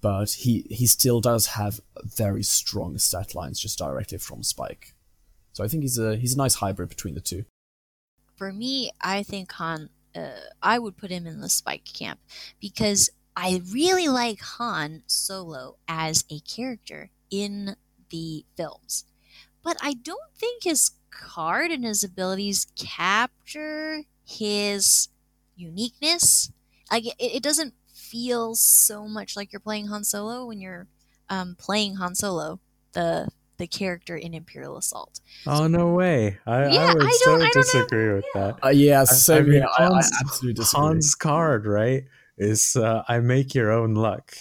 [0.00, 4.94] but he he still does have very strong stat lines just directly from Spike.
[5.52, 7.44] So I think he's a he's a nice hybrid between the two.
[8.36, 10.28] For me, I think Han, uh,
[10.62, 12.20] I would put him in the Spike camp
[12.60, 17.76] because I really like Han Solo as a character in
[18.10, 19.04] the films.
[19.62, 25.08] But I don't think his card and his abilities capture his
[25.56, 26.50] uniqueness.
[26.90, 30.86] Like it, it doesn't feel so much like you're playing Han Solo when you're
[31.28, 32.60] um, playing Han Solo,
[32.92, 35.20] the the character in Imperial Assault.
[35.46, 36.38] Oh no way!
[36.46, 37.62] I, Yeah, I would I don't- so I don't know.
[37.62, 38.58] disagree with that.
[38.64, 40.86] Uh, yeah, I- so I mean, I, I Hans- absolutely disagree.
[40.86, 42.04] Han's card, right,
[42.38, 44.34] is uh, I make your own luck.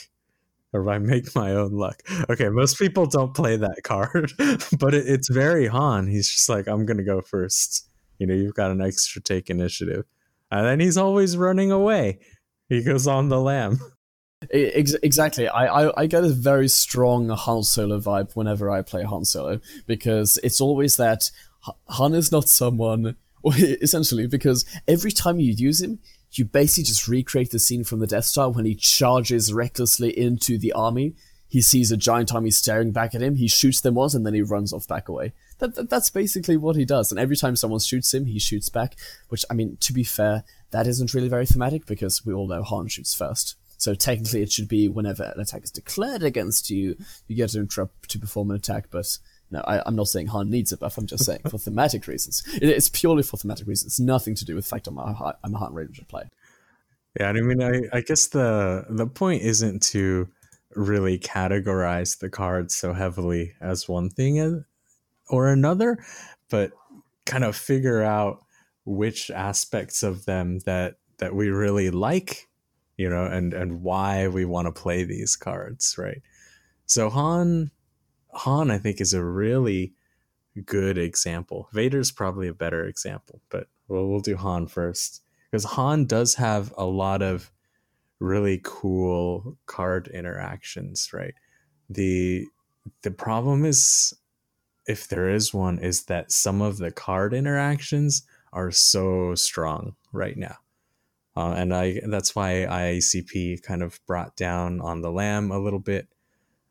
[0.76, 2.02] Or I make my own luck.
[2.30, 4.34] Okay, most people don't play that card,
[4.80, 6.08] but it, it's very Han.
[6.08, 7.90] He's just like, I'm gonna go first.
[8.20, 10.04] You know, you've got an extra take initiative,
[10.52, 12.20] and then he's always running away.
[12.68, 13.80] He goes on the lam.
[14.52, 15.48] Exactly.
[15.48, 19.60] I, I, I get a very strong Han Solo vibe whenever I play Han Solo
[19.88, 21.32] because it's always that
[21.88, 23.16] Han is not someone,
[23.56, 26.00] essentially, because every time you use him,
[26.38, 30.58] you basically just recreate the scene from the Death Star when he charges recklessly into
[30.58, 31.16] the army.
[31.48, 33.36] He sees a giant army staring back at him.
[33.36, 35.34] He shoots them once and then he runs off back away.
[35.60, 37.12] That, that, that's basically what he does.
[37.12, 38.96] And every time someone shoots him, he shoots back.
[39.30, 42.64] Which, I mean, to be fair, that isn't really very thematic because we all know
[42.64, 43.56] Han shoots first.
[43.78, 47.60] So technically, it should be whenever an attack is declared against you, you get to
[47.60, 48.88] interrupt to perform an attack.
[48.90, 49.18] But
[49.52, 50.98] no, I, I'm not saying Han needs a buff.
[50.98, 52.44] I'm just saying for thematic reasons.
[52.56, 53.94] It, it's purely for thematic reasons.
[53.94, 56.30] It's nothing to do with fact I'm a, I'm a Han Ranger player.
[57.20, 60.28] Yeah, I mean, I, I guess the the point isn't to
[60.76, 64.66] really categorize the cards so heavily as one thing
[65.30, 66.04] or another,
[66.50, 66.72] but
[67.26, 68.44] kind of figure out
[68.86, 72.48] which aspects of them that that we really like,
[72.98, 76.22] you know, and and why we want to play these cards, right?
[76.86, 77.72] So Han,
[78.36, 79.94] Han, I think is a really
[80.66, 81.70] good example.
[81.74, 86.74] Vader's probably a better example, but we'll we'll do Han first because Han does have
[86.78, 87.52] a lot of
[88.20, 91.34] really cool card interactions, right?
[91.90, 92.48] The
[93.02, 94.14] the problem is
[94.88, 100.38] if there is one is that some of the card interactions are so strong right
[100.38, 100.58] now.
[101.36, 105.80] Uh, and I that's why IACP kind of brought down on the lam a little
[105.80, 106.08] bit.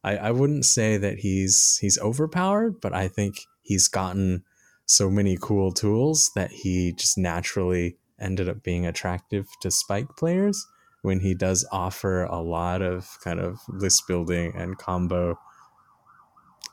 [0.05, 4.45] I, I wouldn't say that he's he's overpowered, but I think he's gotten
[4.87, 10.67] so many cool tools that he just naturally ended up being attractive to spike players
[11.03, 15.39] when he does offer a lot of kind of list building and combo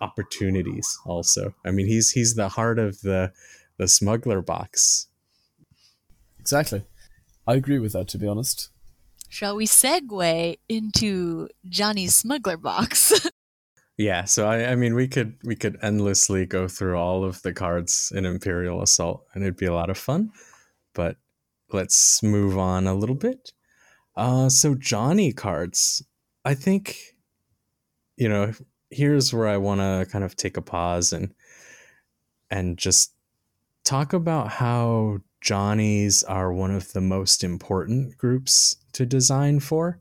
[0.02, 3.32] opportunities also i mean he's he's the heart of the
[3.78, 5.08] the smuggler box
[6.42, 6.82] Exactly.
[7.48, 8.70] I agree with that, to be honest.
[9.32, 13.30] Shall we segue into Johnny's smuggler box?
[13.98, 17.54] yeah so I, I mean we could we could endlessly go through all of the
[17.54, 20.32] cards in imperial assault and it'd be a lot of fun
[20.94, 21.16] but
[21.72, 23.54] let's move on a little bit
[24.18, 26.04] uh so johnny cards
[26.44, 26.98] i think
[28.18, 28.52] you know
[28.90, 31.34] here's where i want to kind of take a pause and
[32.50, 33.14] and just
[33.84, 40.00] talk about how johnnies are one of the most important groups to design for.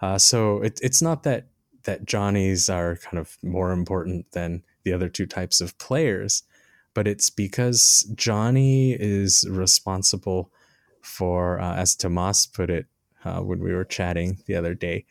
[0.00, 1.48] Uh, so it, it's not that
[1.86, 6.42] that johnnies are kind of more important than the other two types of players
[6.92, 10.52] but it's because johnny is responsible
[11.00, 12.86] for uh, as tomas put it
[13.24, 15.06] uh, when we were chatting the other day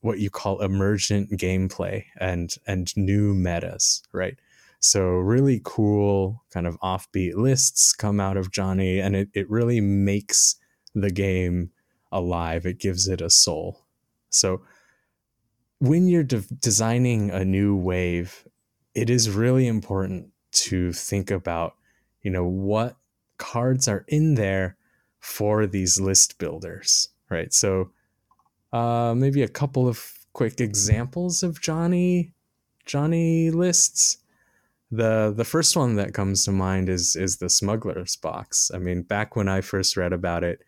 [0.00, 4.38] what you call emergent gameplay and and new metas right
[4.80, 9.80] so really cool kind of offbeat lists come out of johnny and it, it really
[9.80, 10.56] makes
[10.96, 11.70] the game
[12.10, 12.66] alive.
[12.66, 13.84] It gives it a soul.
[14.30, 14.62] So
[15.78, 18.48] when you're de- designing a new wave
[18.94, 21.74] it is really important to think about
[22.22, 22.96] you know what
[23.36, 24.74] cards are in there
[25.20, 27.52] for these list builders right?
[27.52, 27.90] So
[28.72, 32.32] uh maybe a couple of quick examples of johnny
[32.84, 34.18] johnny lists
[34.90, 38.70] the the first one that comes to mind is is the smuggler's box.
[38.72, 40.60] I mean back when i first read about it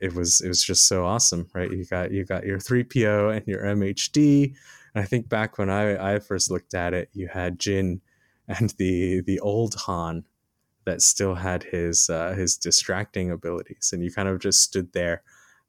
[0.00, 1.70] it was it was just so awesome right?
[1.70, 4.54] You got you got your 3po and your mhd
[4.94, 8.00] and i think back when i i first looked at it you had Jyn
[8.48, 10.24] and the the old han
[10.84, 13.90] that still had his uh, his distracting abilities.
[13.92, 15.22] And you kind of just stood there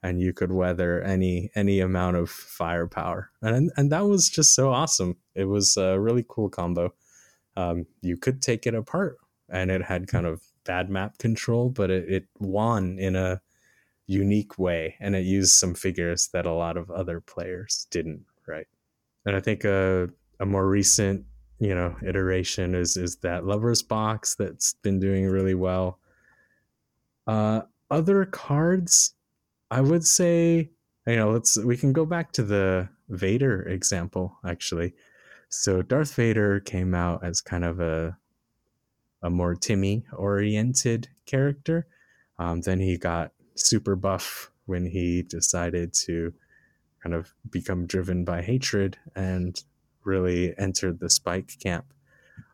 [0.03, 3.31] and you could weather any any amount of firepower.
[3.41, 5.17] And and that was just so awesome.
[5.33, 6.93] It was a really cool combo
[7.55, 9.17] um, you could take it apart.
[9.49, 13.41] And it had kind of bad map control but it, it won in a
[14.07, 14.95] unique way.
[14.99, 18.67] And it used some figures that a lot of other players didn't right?
[19.25, 21.25] And i think a, a more recent
[21.59, 25.99] you know iteration is is that lovers box that's been doing really well.
[27.27, 29.13] Uh other cards
[29.71, 30.69] i would say
[31.07, 34.93] you know let's we can go back to the vader example actually
[35.49, 38.17] so darth vader came out as kind of a
[39.21, 41.87] a more timmy oriented character
[42.37, 46.33] um, then he got super buff when he decided to
[47.01, 49.63] kind of become driven by hatred and
[50.03, 51.85] really entered the spike camp.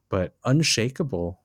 [0.10, 1.40] But Unshakable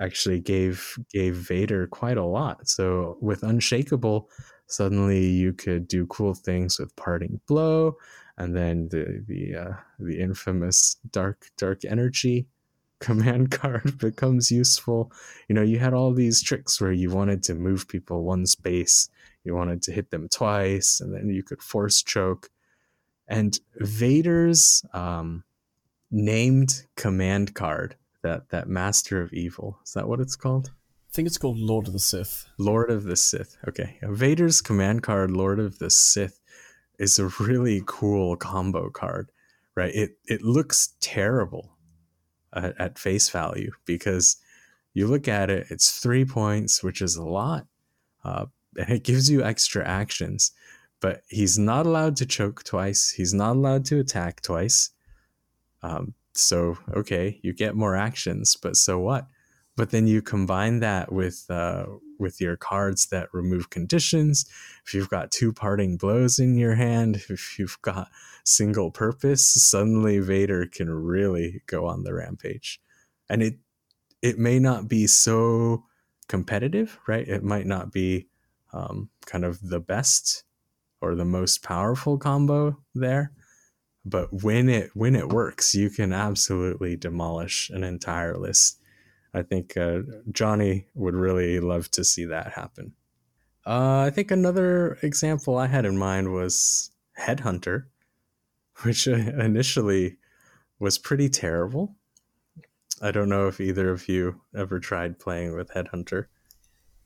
[0.00, 2.68] actually gave gave Vader quite a lot.
[2.68, 4.28] So with Unshakable,
[4.66, 7.96] suddenly you could do cool things with Parting Blow,
[8.38, 12.46] and then the the uh, the infamous Dark Dark Energy
[13.00, 15.12] command card becomes useful.
[15.48, 19.08] You know, you had all these tricks where you wanted to move people one space,
[19.44, 22.50] you wanted to hit them twice, and then you could force choke.
[23.28, 25.44] And Vader's um,
[26.10, 30.70] named command card, that that Master of Evil, is that what it's called?
[31.10, 32.46] I think it's called Lord of the Sith.
[32.58, 33.56] Lord of the Sith.
[33.66, 36.40] Okay, Vader's command card, Lord of the Sith,
[36.98, 39.30] is a really cool combo card,
[39.74, 39.94] right?
[39.94, 41.72] It it looks terrible
[42.52, 44.36] at, face value because
[44.94, 47.66] you look at it, it's three points, which is a lot,
[48.24, 48.46] uh,
[48.78, 50.52] and it gives you extra actions.
[51.00, 53.10] But he's not allowed to choke twice.
[53.10, 54.90] He's not allowed to attack twice.
[55.82, 59.26] Um, so okay, you get more actions, but so what?
[59.76, 61.86] But then you combine that with uh,
[62.18, 64.46] with your cards that remove conditions.
[64.86, 68.08] If you've got two parting blows in your hand, if you've got
[68.44, 72.80] single purpose, suddenly Vader can really go on the rampage.
[73.28, 73.58] And it
[74.22, 75.84] it may not be so
[76.28, 77.26] competitive, right?
[77.28, 78.28] It might not be
[78.72, 80.44] um, kind of the best
[81.00, 83.32] or the most powerful combo there,
[84.04, 88.80] but when it when it works, you can absolutely demolish an entire list
[89.36, 90.00] I think uh,
[90.32, 92.94] Johnny would really love to see that happen.
[93.66, 97.84] Uh, I think another example I had in mind was Headhunter,
[98.82, 100.16] which uh, initially
[100.78, 101.96] was pretty terrible.
[103.02, 106.26] I don't know if either of you ever tried playing with Headhunter.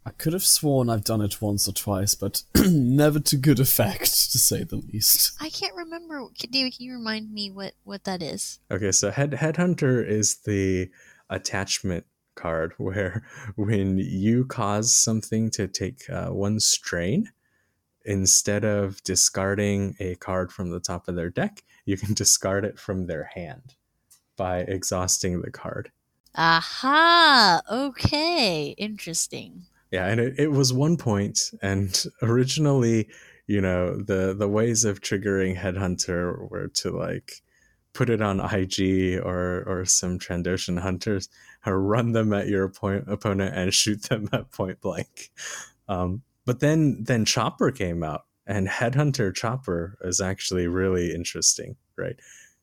[0.06, 4.04] I could have sworn I've done it once or twice, but never to good effect,
[4.30, 5.32] to say the least.
[5.40, 6.22] I can't remember.
[6.48, 8.60] David, can you remind me what what that is?
[8.70, 10.90] Okay, so Head Headhunter is the
[11.28, 12.06] attachment
[12.40, 13.24] card where
[13.56, 17.30] when you cause something to take uh, one strain,
[18.04, 22.78] instead of discarding a card from the top of their deck, you can discard it
[22.78, 23.74] from their hand
[24.36, 25.90] by exhausting the card.
[26.34, 27.60] Aha!
[27.70, 29.66] Okay, interesting.
[29.90, 33.08] Yeah, and it, it was one point, and originally,
[33.46, 37.42] you know, the the ways of triggering Headhunter were to like
[37.92, 41.28] put it on IG or or some Trandoshan hunters,
[41.66, 45.30] run them at your point, opponent and shoot them at point blank.
[45.88, 52.16] Um, but then then Chopper came out, and Headhunter Chopper is actually really interesting, right?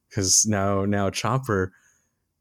[0.10, 1.74] Because now now Chopper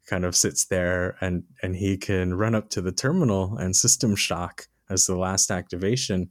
[0.06, 4.14] kind of sits there and and he can run up to the terminal and system
[4.14, 6.30] shock as the last activation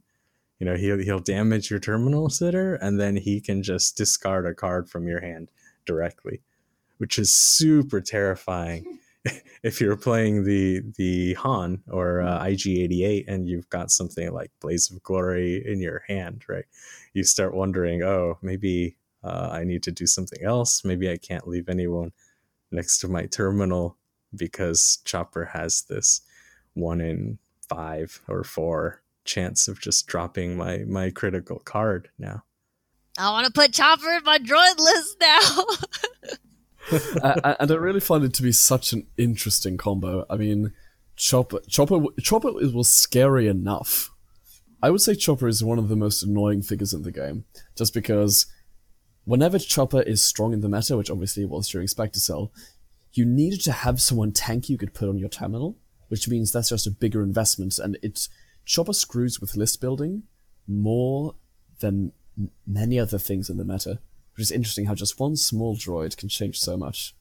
[0.58, 4.54] you know he'll he'll damage your terminal sitter and then he can just discard a
[4.54, 5.50] card from your hand
[5.86, 6.42] directly,
[6.98, 8.98] which is super terrifying.
[9.62, 14.90] if you're playing the the Han or uh, IG88 and you've got something like Blaze
[14.90, 16.64] of Glory in your hand, right?
[17.12, 20.84] You start wondering, oh, maybe uh, I need to do something else.
[20.84, 22.12] Maybe I can't leave anyone
[22.70, 23.96] next to my terminal
[24.34, 26.20] because Chopper has this
[26.74, 32.44] one in five or four chance of just dropping my my critical card now.
[33.18, 35.40] I want to put Chopper in my droid list now.
[37.22, 40.24] uh, and I really find it to be such an interesting combo.
[40.30, 40.72] I mean,
[41.16, 44.10] Chopper, Chopper, Chopper was scary enough.
[44.82, 47.44] I would say Chopper is one of the most annoying figures in the game,
[47.76, 48.46] just because
[49.24, 52.52] whenever Chopper is strong in the meta, which obviously it was during Spectre Cell,
[53.12, 55.76] you needed to have someone tanky you could put on your terminal,
[56.08, 58.28] which means that's just a bigger investment, and it
[58.64, 60.24] Chopper screws with list building
[60.66, 61.34] more
[61.80, 62.12] than
[62.66, 64.00] many other things in the meta,
[64.36, 67.14] which is interesting how just one small droid can change so much.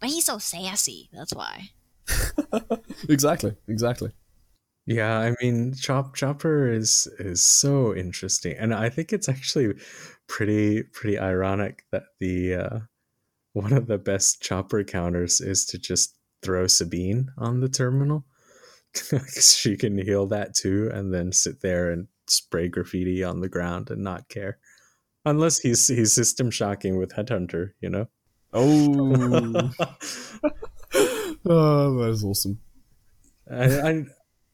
[0.00, 1.70] But he's so sassy, that's why.
[3.08, 4.12] exactly, exactly.
[4.84, 9.74] Yeah, I mean, Chop Chopper is is so interesting, and I think it's actually
[10.26, 12.78] pretty pretty ironic that the uh,
[13.52, 18.24] one of the best Chopper counters is to just throw Sabine on the terminal.
[19.40, 23.90] she can heal that too, and then sit there and spray graffiti on the ground
[23.90, 24.58] and not care.
[25.24, 28.08] Unless he's he's system shocking with Headhunter, you know.
[28.52, 29.70] Oh,
[31.46, 32.60] oh that is awesome.
[33.50, 34.04] I, I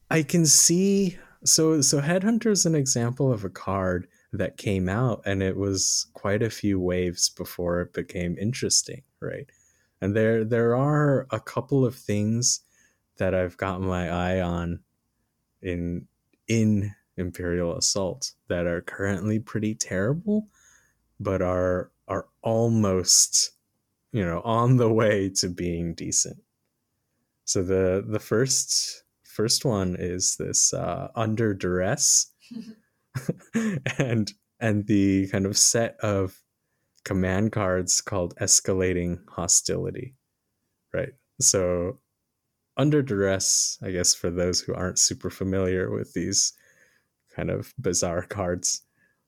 [0.09, 5.21] I can see so so Headhunter is an example of a card that came out
[5.25, 9.49] and it was quite a few waves before it became interesting, right?
[10.01, 12.61] And there there are a couple of things
[13.17, 14.79] that I've got my eye on
[15.61, 16.07] in
[16.47, 20.47] in Imperial Assault that are currently pretty terrible,
[21.19, 23.51] but are are almost
[24.11, 26.37] you know, on the way to being decent.
[27.45, 32.31] So the the first first one is this uh, under duress,
[33.97, 36.39] and and the kind of set of
[37.05, 40.15] command cards called escalating hostility,
[40.93, 41.13] right?
[41.39, 41.99] So
[42.77, 46.53] under duress, I guess for those who aren't super familiar with these
[47.35, 48.83] kind of bizarre cards,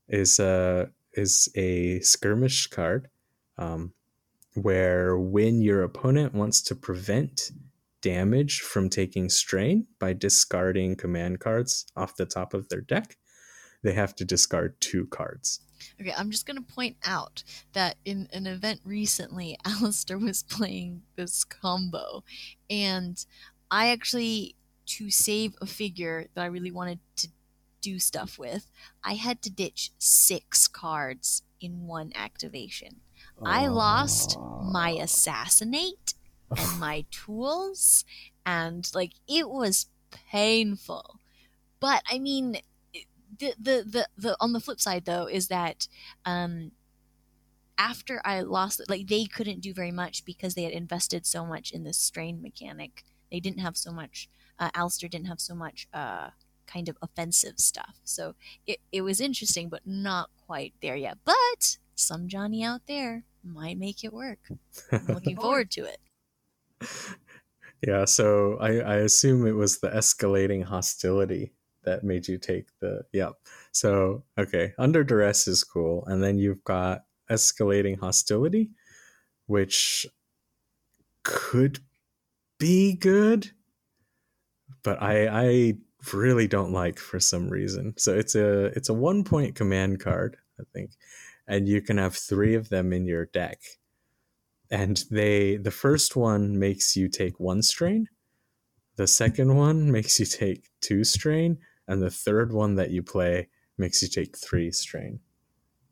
[0.10, 3.10] is a is a skirmish card
[3.58, 3.94] um,
[4.54, 7.52] where when your opponent wants to prevent
[8.02, 13.18] damage from taking strain by discarding command cards off the top of their deck,
[13.84, 15.62] they have to discard two cards.
[16.00, 17.44] Okay, I'm just going to point out
[17.74, 22.24] that in an event recently, Alistair was playing this combo,
[22.70, 23.24] and
[23.70, 24.56] I actually,
[24.88, 27.30] to save a figure that I really wanted to
[27.82, 28.72] do stuff with,
[29.04, 33.02] I had to ditch six cards in one activation.
[33.44, 36.14] I lost my assassinate
[36.56, 38.06] and my tools,
[38.46, 41.20] and like it was painful.
[41.80, 42.58] But I mean,
[43.40, 45.88] the the the, the on the flip side though is that
[46.26, 46.72] um
[47.78, 51.72] after I lost like they couldn't do very much because they had invested so much
[51.72, 53.04] in this strain mechanic.
[53.32, 54.30] They didn't have so much.
[54.60, 56.30] Uh, Alistair didn't have so much uh,
[56.72, 58.00] kind of offensive stuff.
[58.04, 61.18] So it, it was interesting, but not quite there yet.
[61.26, 64.40] But some Johnny out there might make it work.
[64.92, 66.00] I'm looking forward to it.
[67.86, 71.54] Yeah, so I, I assume it was the escalating hostility
[71.84, 73.34] that made you take the yep.
[73.72, 78.70] So okay, under duress is cool, and then you've got escalating hostility,
[79.48, 80.06] which
[81.24, 81.80] could
[82.60, 83.52] be good,
[84.84, 85.74] but I I
[86.14, 87.94] really don't like for some reason.
[87.98, 90.92] So it's a it's a one point command card, I think,
[91.48, 93.60] and you can have three of them in your deck.
[94.70, 98.08] And they the first one makes you take one strain,
[98.96, 103.50] the second one makes you take two strain, and the third one that you play
[103.78, 105.20] makes you take three strain.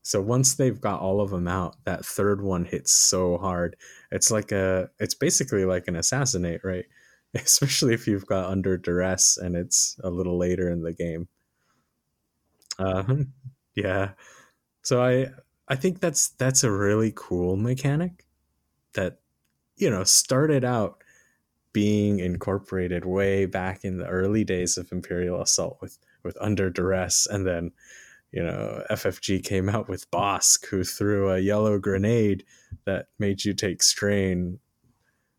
[0.01, 3.75] So once they've got all of them out, that third one hits so hard.
[4.11, 6.85] It's like a it's basically like an assassinate, right?
[7.35, 11.27] Especially if you've got under duress and it's a little later in the game.
[12.77, 13.03] Uh,
[13.75, 14.11] yeah.
[14.81, 15.27] So I
[15.67, 18.25] I think that's that's a really cool mechanic
[18.93, 19.19] that
[19.77, 21.03] you know started out
[21.71, 27.27] being incorporated way back in the early days of Imperial Assault with with Under Duress,
[27.27, 27.71] and then
[28.31, 32.43] you know FFG came out with Bossk, who threw a yellow grenade
[32.85, 34.59] that made you take strain,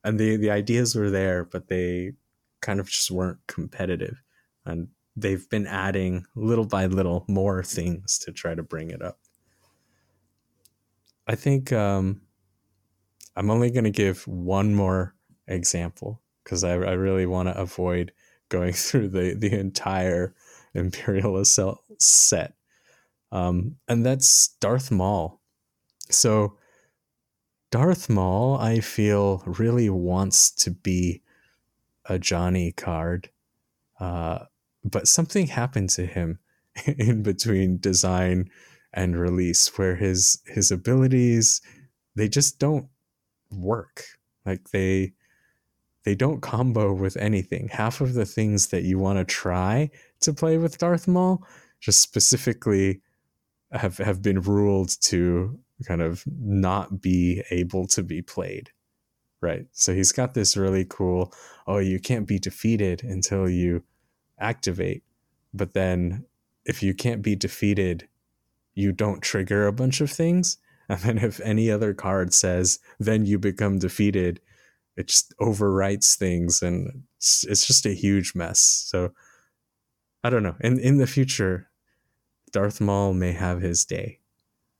[0.04, 2.12] and the the ideas were there, but they
[2.60, 4.22] kind of just weren't competitive,
[4.64, 9.18] and they've been adding little by little more things to try to bring it up.
[11.26, 12.22] I think um,
[13.36, 15.14] I'm only going to give one more
[15.46, 18.12] example because I, I really want to avoid
[18.48, 20.34] going through the, the entire
[20.74, 22.54] Imperial Assault set.
[23.32, 25.40] Um, and that's Darth Maul.
[26.10, 26.56] So,
[27.70, 31.22] Darth Maul, I feel, really wants to be
[32.06, 33.30] a Johnny card.
[33.98, 34.46] Uh,
[34.84, 36.38] but something happened to him
[36.86, 38.50] in between design
[38.92, 41.60] and release where his his abilities
[42.16, 42.88] they just don't
[43.52, 44.04] work
[44.44, 45.12] like they
[46.04, 49.88] they don't combo with anything half of the things that you want to try
[50.20, 51.46] to play with Darth Maul
[51.80, 53.00] just specifically
[53.72, 58.70] have have been ruled to kind of not be able to be played
[59.40, 61.32] right so he's got this really cool
[61.66, 63.82] oh you can't be defeated until you
[64.38, 65.02] activate
[65.54, 66.24] but then
[66.64, 68.08] if you can't be defeated
[68.74, 70.58] you don't trigger a bunch of things.
[70.90, 74.40] And then if any other card says, then you become defeated,
[74.96, 78.58] it just overwrites things and it's, it's just a huge mess.
[78.58, 79.12] So
[80.24, 80.56] I don't know.
[80.58, 81.70] In in the future,
[82.50, 84.18] Darth Maul may have his day.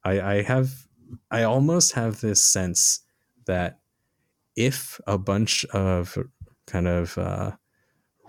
[0.02, 0.88] I, I have
[1.30, 3.00] I almost have this sense
[3.46, 3.80] that
[4.56, 6.16] if a bunch of
[6.66, 7.52] kind of uh,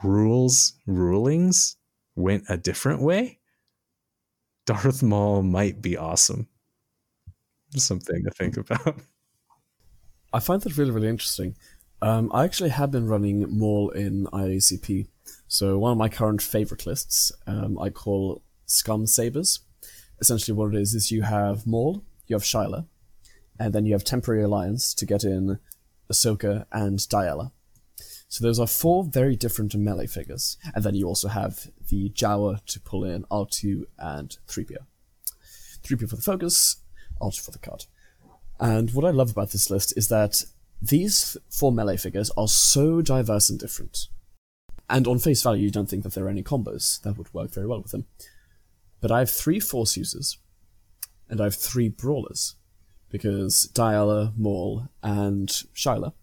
[0.03, 1.77] rules rulings
[2.15, 3.39] went a different way,
[4.65, 6.47] Darth Maul might be awesome.
[7.75, 8.97] Something to think about.
[10.33, 11.55] I find that really, really interesting.
[12.01, 15.07] Um, I actually have been running Maul in IACP.
[15.47, 19.59] So one of my current favorite lists um, I call Scum Sabers.
[20.19, 22.87] Essentially, what it is is you have Maul, you have Shyla,
[23.59, 25.59] and then you have Temporary Alliance to get in
[26.11, 27.51] Ahsoka and Diala.
[28.27, 32.65] So those are four very different melee figures, and then you also have the Jawa
[32.65, 34.77] to pull in R2 and 3PO.
[35.83, 36.77] 3PO for the focus,
[37.21, 37.85] R2 for the card.
[38.59, 40.45] And what I love about this list is that
[40.81, 44.07] these four melee figures are so diverse and different.
[44.89, 47.51] And on face value, you don't think that there are any combos that would work
[47.51, 48.05] very well with them.
[49.01, 50.37] But I have three Force users,
[51.31, 52.55] and I have three Brawlers,
[53.09, 56.13] because Diala, Maul, and Shyla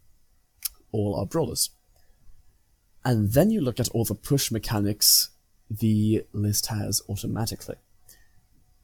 [0.92, 1.70] all are Brawlers.
[3.04, 5.30] And then you look at all the push mechanics
[5.70, 7.76] the list has automatically.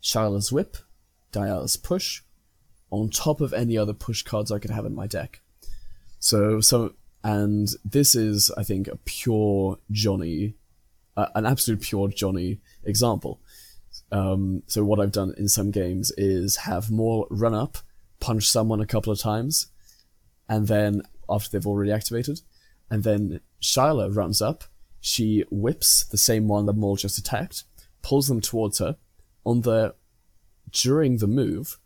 [0.03, 0.77] Shyla's Whip,
[1.33, 2.22] Diala's Push,
[2.91, 5.41] on top of any other push cards I could have in my deck.
[6.18, 10.55] So, so, and this is, I think, a pure Johnny,
[11.16, 13.41] uh, an absolute pure Johnny example.
[14.15, 17.79] Um, so what I've done in some games is have Maul run up,
[18.21, 19.67] punch someone a couple of times,
[20.49, 22.41] and then after they've already activated,
[22.89, 24.65] and then Shyla runs up,
[25.01, 27.65] she whips the same one that Maul just attacked,
[28.03, 28.97] pulls them towards her.
[29.45, 29.97] On the
[30.71, 31.79] during the move,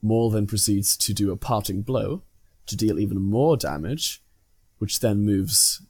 [0.00, 2.22] Maul then proceeds to do a parting blow
[2.66, 4.22] to deal even more damage,
[4.78, 5.82] which then moves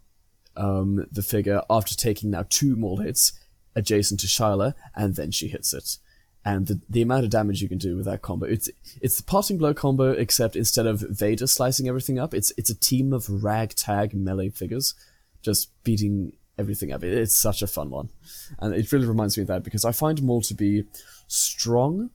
[0.57, 3.33] um, the figure after taking now two Maul hits
[3.77, 5.99] adjacent to Shyla, and then she hits it.
[6.45, 8.69] And the, the amount of damage you can do with that combo, it's
[9.01, 12.79] it's the parting blow combo, except instead of Vader slicing everything up, it's it's a
[12.79, 14.95] team of ragtag melee figures
[15.41, 17.03] just beating everything up.
[17.03, 18.11] It, it's such a fun one,
[18.59, 20.85] and it really reminds me of that because I find Maul to be
[21.29, 22.11] strong,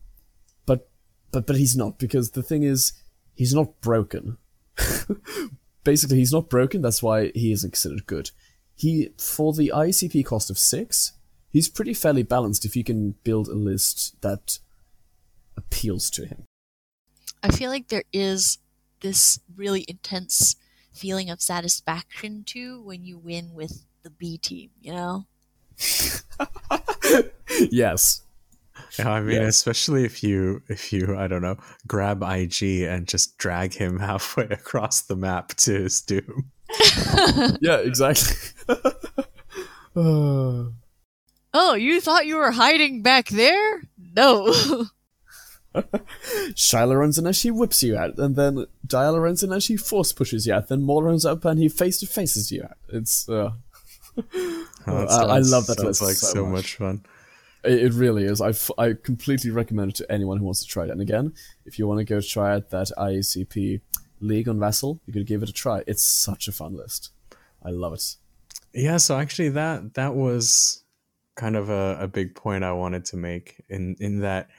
[0.68, 0.90] but
[1.32, 2.94] but but he's not because the thing is
[3.34, 4.38] he's not broken.
[5.84, 6.84] Basically, he's not broken.
[6.84, 8.30] That's why he isn't considered good.
[8.76, 11.14] He for the ICP cost of six,
[11.52, 14.60] he's pretty fairly balanced if you can build a list that
[15.58, 16.44] appeals to him.
[17.44, 18.58] I feel like there is
[19.02, 20.56] this really intense
[20.94, 25.26] feeling of satisfaction too when you win with the B team, you know?
[27.72, 28.22] yes.
[28.98, 29.56] Yeah, I mean, Yes.
[29.56, 34.46] especially if you if you I don't know grab IG and just drag him halfway
[34.46, 36.52] across the map to his doom.
[37.62, 38.36] Yeah, exactly.
[39.96, 40.66] Uh.
[41.54, 43.84] Oh, you thought you were hiding back there?
[44.16, 44.54] No.
[45.76, 49.78] Shyla runs in and she whips you out, and then Diala runs in and she
[49.78, 50.68] force pushes you out.
[50.68, 52.78] Then Maul runs up and he face to faces you out.
[52.90, 53.52] It's uh,
[54.18, 56.52] Oh, that I- I sounds- love that sounds list like so so much.
[56.54, 57.04] much fun.
[57.64, 58.42] It, it really is.
[58.42, 60.90] I, f- I completely recommend it to anyone who wants to try it.
[60.92, 61.34] And again,
[61.66, 63.82] if you want to go try out that IACP
[64.22, 65.84] League on Vassal, you could give it a try.
[65.86, 67.12] It's such a fun list.
[67.64, 68.16] I love it.
[68.74, 70.84] Yeah, so actually that that was
[71.40, 74.50] kind of a, a big point I wanted to make in in that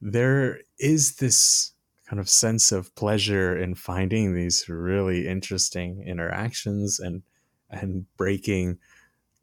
[0.00, 1.72] there is this
[2.08, 7.22] kind of sense of pleasure in finding these really interesting interactions and
[7.70, 8.78] and breaking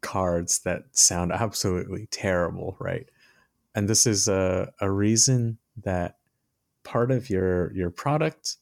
[0.02, 3.08] cards that sound absolutely terrible, right?
[3.74, 6.18] And this is a, a reason that
[6.84, 8.56] part of your your product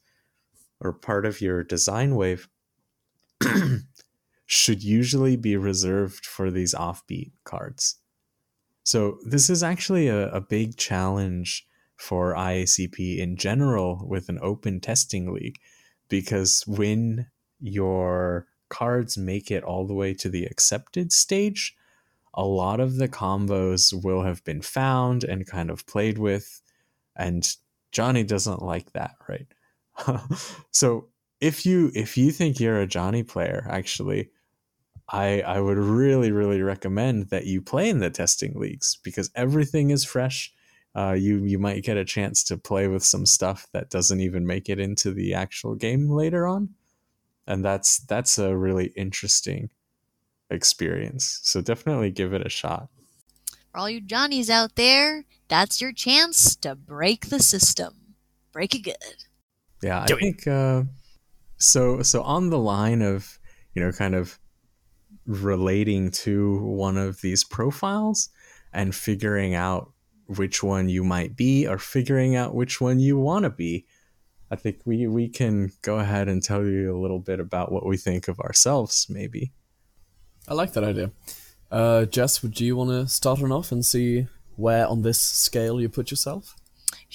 [0.79, 2.47] or part of your design wave
[4.45, 7.97] should usually be reserved for these offbeat cards.
[8.85, 11.67] So this is actually a, a big challenge
[11.97, 15.57] for IACP in general with an open testing league
[16.07, 17.27] because when
[17.59, 21.75] your cards make it all the way to the accepted stage,
[22.35, 26.61] a lot of the combos will have been found and kind of played with,
[27.15, 27.55] and
[27.91, 29.47] Johnny doesn't like that, right?
[30.71, 31.07] so
[31.39, 34.29] if you if you think you're a Johnny player, actually,
[35.09, 39.89] I I would really really recommend that you play in the testing leagues because everything
[39.91, 40.51] is fresh.
[40.95, 44.47] Uh, you you might get a chance to play with some stuff that doesn't even
[44.47, 46.69] make it into the actual game later on,
[47.45, 49.69] and that's that's a really interesting
[50.49, 51.39] experience.
[51.43, 52.87] So definitely give it a shot.
[53.71, 58.15] For all you Johnnies out there, that's your chance to break the system.
[58.53, 58.95] Break it good.
[59.83, 60.83] Yeah, I Do think uh,
[61.57, 62.01] so.
[62.01, 63.37] So on the line of
[63.75, 64.39] you know, kind of
[65.25, 68.29] relating to one of these profiles
[68.73, 69.91] and figuring out
[70.27, 73.85] which one you might be, or figuring out which one you want to be.
[74.51, 77.85] I think we we can go ahead and tell you a little bit about what
[77.85, 79.51] we think of ourselves, maybe.
[80.47, 81.11] I like that idea.
[81.71, 85.81] Uh, Jess, would you want to start on off and see where on this scale
[85.81, 86.55] you put yourself?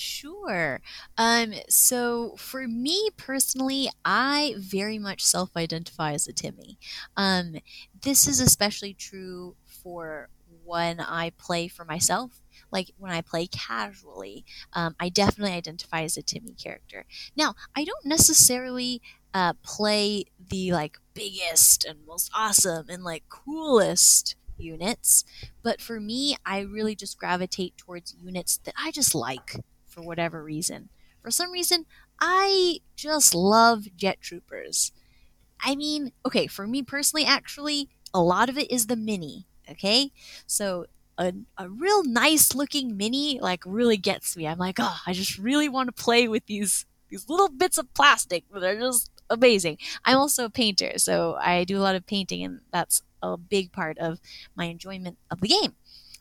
[0.00, 0.80] Sure.
[1.18, 6.78] Um, so for me personally, I very much self identify as a Timmy.
[7.18, 7.56] Um,
[8.00, 10.30] this is especially true for
[10.64, 12.40] when I play for myself.
[12.72, 17.04] Like when I play casually, um, I definitely identify as a Timmy character.
[17.36, 19.02] Now, I don't necessarily
[19.34, 25.24] uh, play the like biggest and most awesome and like coolest units,
[25.62, 29.56] but for me, I really just gravitate towards units that I just like
[29.90, 30.88] for whatever reason.
[31.22, 31.84] For some reason,
[32.20, 34.92] I just love jet troopers.
[35.62, 39.46] I mean, okay, for me personally, actually, a lot of it is the mini.
[39.70, 40.10] Okay,
[40.46, 40.86] so
[41.18, 44.46] a, a real nice looking mini like really gets me.
[44.46, 47.92] I'm like, oh, I just really want to play with these these little bits of
[47.94, 49.78] plastic that are just amazing.
[50.04, 53.72] I'm also a painter, so I do a lot of painting, and that's a big
[53.72, 54.18] part of
[54.56, 55.74] my enjoyment of the game.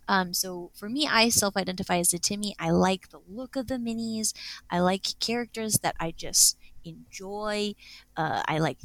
[0.09, 2.55] Um, so for me, I self identify as a Timmy.
[2.59, 4.33] I like the look of the minis.
[4.69, 7.75] I like characters that I just enjoy.
[8.17, 8.79] Uh, I like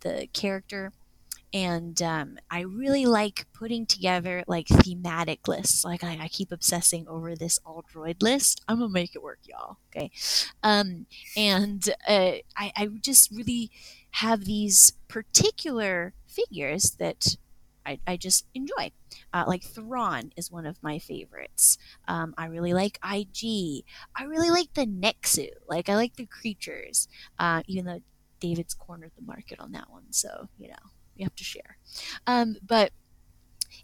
[0.00, 0.92] the character
[1.54, 5.84] and um, I really like putting together like thematic lists.
[5.84, 8.60] Like I, I, keep obsessing over this all droid list.
[8.66, 9.76] I'm gonna make it work, y'all.
[9.94, 10.10] Okay,
[10.64, 11.06] um,
[11.36, 13.70] and uh, I, I just really
[14.10, 17.36] have these particular figures that
[17.86, 18.92] I, I just enjoy.
[19.32, 21.78] Uh, like Thrawn is one of my favorites.
[22.08, 23.84] Um, I really like IG.
[24.16, 25.48] I really like the Nexu.
[25.68, 27.08] Like I like the creatures,
[27.38, 28.00] uh, even though
[28.40, 30.04] David's cornered the market on that one.
[30.10, 30.74] So you know
[31.16, 31.78] we have to share.
[32.26, 32.92] Um, but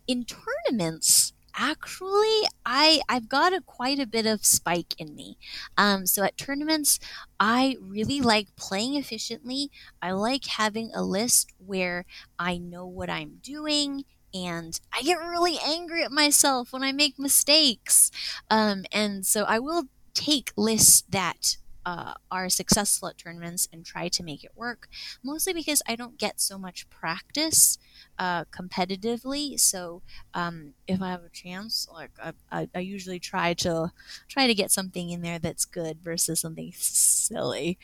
[0.07, 5.37] in tournaments, actually i i've got a quite a bit of spike in me.
[5.77, 6.99] Um, so at tournaments
[7.39, 9.71] i really like playing efficiently.
[10.03, 12.05] I like having a list where
[12.39, 17.19] i know what i'm doing and i get really angry at myself when i make
[17.19, 18.11] mistakes.
[18.51, 19.85] Um, and so i will
[20.15, 24.89] take lists that uh, are successful at tournaments and try to make it work,
[25.23, 27.79] mostly because I don't get so much practice
[28.21, 29.59] uh, competitively.
[29.59, 30.03] So
[30.35, 33.93] um, if I have a chance, like I, I, I, usually try to
[34.29, 37.79] try to get something in there that's good versus something silly.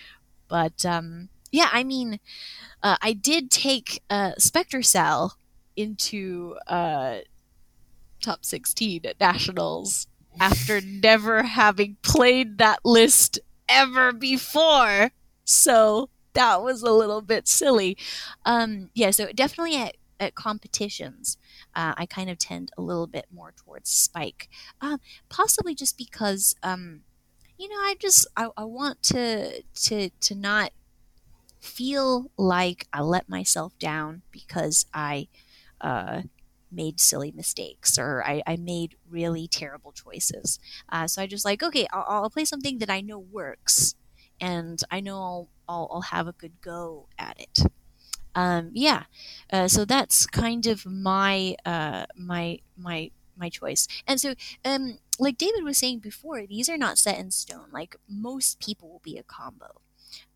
[0.47, 2.20] But um, yeah, I mean,
[2.82, 5.39] uh, I did take uh, Spectre Cell
[5.74, 7.20] into uh,
[8.20, 10.07] top 16 at nationals
[10.39, 13.39] after never having played that list
[13.70, 15.12] ever before.
[15.45, 17.97] So that was a little bit silly.
[18.45, 19.76] Um, yeah, so definitely
[20.20, 21.38] at, competitions,
[21.74, 24.48] uh, I kind of tend a little bit more towards Spike.
[24.80, 24.98] Uh,
[25.28, 27.02] possibly just because, um,
[27.58, 30.72] you know, I just I, I want to to to not
[31.60, 35.28] feel like I let myself down because I
[35.80, 36.22] uh,
[36.70, 40.58] made silly mistakes or I, I made really terrible choices.
[40.88, 43.94] Uh, so I just like, okay, I'll, I'll, play something that I know works
[44.40, 47.60] and I know I'll, I'll, I'll have a good go at it.
[48.37, 49.05] Um, yeah,
[49.53, 53.89] uh, so that's kind of my uh, my my my choice.
[54.07, 54.34] And so,
[54.64, 57.68] um, like David was saying before, these are not set in stone.
[57.72, 59.80] Like most people will be a combo,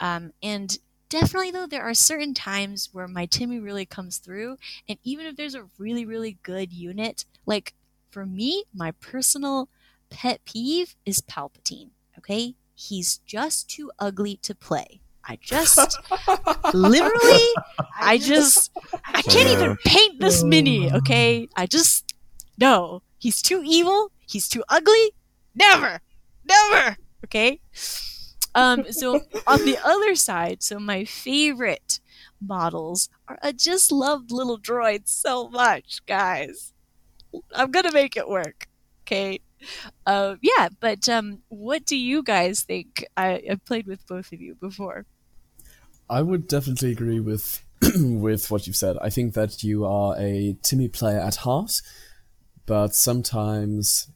[0.01, 0.79] um, and
[1.09, 4.59] definitely though there are certain times where my timmy really comes through.
[4.89, 7.75] And even if there's a really really good unit like
[8.11, 9.69] for me my personal
[10.11, 12.55] pet peeve is palpatine okay?
[12.75, 15.99] He's just too ugly to play i just
[16.75, 17.49] literally
[18.01, 18.71] i just
[19.15, 22.15] i can't even paint this mini okay i just
[22.59, 25.13] no he's too evil he's too ugly
[25.55, 26.01] never
[26.45, 27.61] never okay
[28.55, 32.01] um, so on the other side, so my favorite
[32.41, 36.73] models are I just love little droids so much, guys.
[37.55, 38.67] I'm gonna make it work.
[39.03, 39.41] Okay.
[40.07, 43.05] Uh, yeah, but um, what do you guys think?
[43.17, 45.07] I, I've played with both of you before.
[46.09, 47.63] I would definitely agree with
[47.97, 48.97] with what you've said.
[49.01, 51.81] I think that you are a Timmy player at heart,
[52.67, 54.11] but sometimes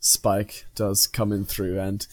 [0.00, 2.06] Spike does come in through, and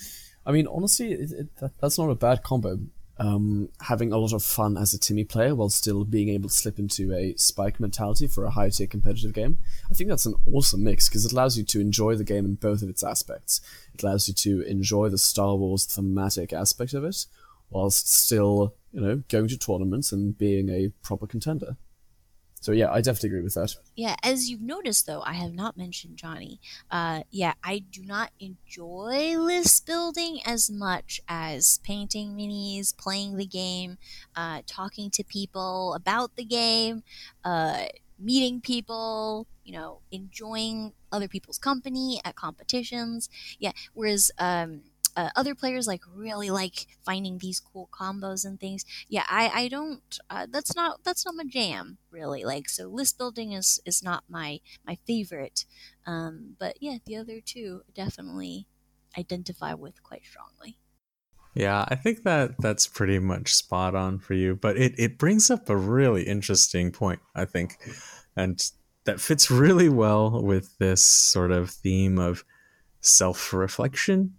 [0.46, 2.80] I mean, honestly, it, it, that, that's not a bad combo.
[3.18, 6.56] Um, having a lot of fun as a Timmy player while still being able to
[6.56, 9.60] slip into a spike mentality for a high tier competitive game.
[9.92, 12.56] I think that's an awesome mix because it allows you to enjoy the game in
[12.56, 13.62] both of its aspects.
[13.94, 17.26] It allows you to enjoy the Star Wars thematic aspect of it
[17.70, 21.78] whilst still, you know, going to tournaments and being a proper contender.
[22.62, 23.76] So yeah, I definitely agree with that.
[23.96, 26.62] Yeah, as you've noticed though, I have not mentioned Johnny.
[26.92, 33.48] Uh, yeah, I do not enjoy list building as much as painting minis, playing the
[33.48, 33.98] game,
[34.36, 37.02] uh, talking to people about the game,
[37.44, 37.86] uh,
[38.20, 43.28] meeting people, you know, enjoying other people's company at competitions.
[43.58, 44.82] Yeah, whereas um,
[45.16, 48.86] uh, other players like really like finding these cool combos and things.
[49.08, 50.20] Yeah, I I don't.
[50.30, 52.44] Uh, that's not that's not my jam really.
[52.44, 55.66] Like so, list building is is not my my favorite.
[56.06, 58.68] Um, but yeah, the other two definitely
[59.18, 60.78] identify with quite strongly.
[61.54, 64.56] Yeah, I think that that's pretty much spot on for you.
[64.56, 67.20] But it it brings up a really interesting point.
[67.36, 67.76] I think,
[68.36, 68.62] and
[69.06, 72.46] that fits really well with this sort of theme of
[73.02, 74.36] self reflection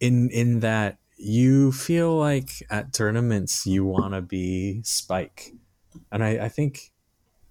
[0.00, 5.52] in in that you feel like at tournaments you want to be Spike.
[6.12, 6.92] And I, I think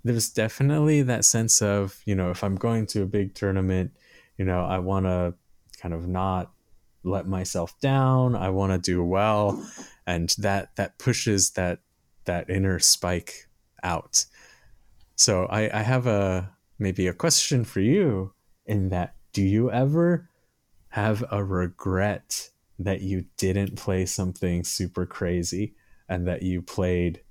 [0.04, 3.91] there's definitely that sense of, you know, if I'm going to a big tournament,
[4.38, 5.34] you know, I want to
[5.82, 6.52] kind of not
[7.04, 8.36] let myself down.
[8.36, 9.62] I want to do well.
[10.06, 11.80] And that, that pushes that,
[12.24, 13.50] that inner Spike
[13.84, 14.26] out.
[15.16, 18.34] So I, I have a, maybe a question for you
[18.66, 20.30] in that do you ever
[20.90, 25.74] have a regret that you didn't play something super crazy
[26.08, 27.22] and that you played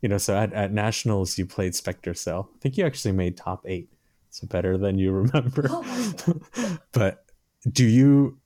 [0.00, 2.50] you know so at, at nationals you played spectre cell.
[2.54, 3.90] I think you actually made top eight
[4.30, 5.66] so better than you remember.
[5.68, 7.24] Oh but
[7.70, 8.38] do you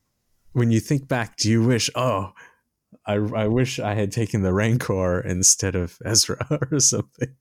[0.52, 2.32] when you think back do you wish oh
[3.06, 7.34] I, I wish i had taken the rancor instead of ezra or something?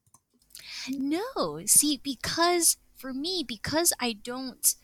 [0.89, 1.61] No.
[1.65, 4.75] See because for me because i don't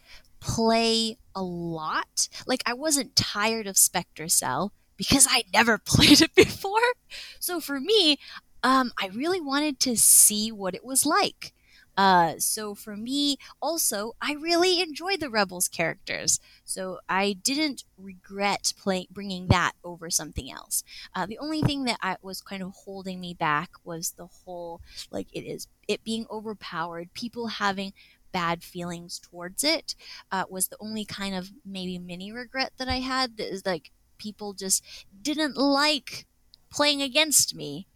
[0.46, 2.30] play a lot.
[2.46, 6.80] Like I wasn't tired of Spectre Cell because I never played it before.
[7.39, 8.18] So for me,
[8.64, 11.54] um, I really wanted to see what it was like.
[11.98, 18.74] Uh, so for me, also, I really enjoyed the Rebels characters, so I didn't regret
[18.78, 20.84] playing bringing that over something else.
[21.16, 24.82] Uh, the only thing that I was kind of holding me back was the whole
[25.10, 27.93] like it is it being overpowered, people having
[28.36, 29.96] bad feelings towards it
[30.30, 33.38] uh, was the only kind of maybe mini regret that I had.
[33.38, 34.84] That is like people just
[35.22, 36.28] didn't like
[36.70, 37.88] playing against me.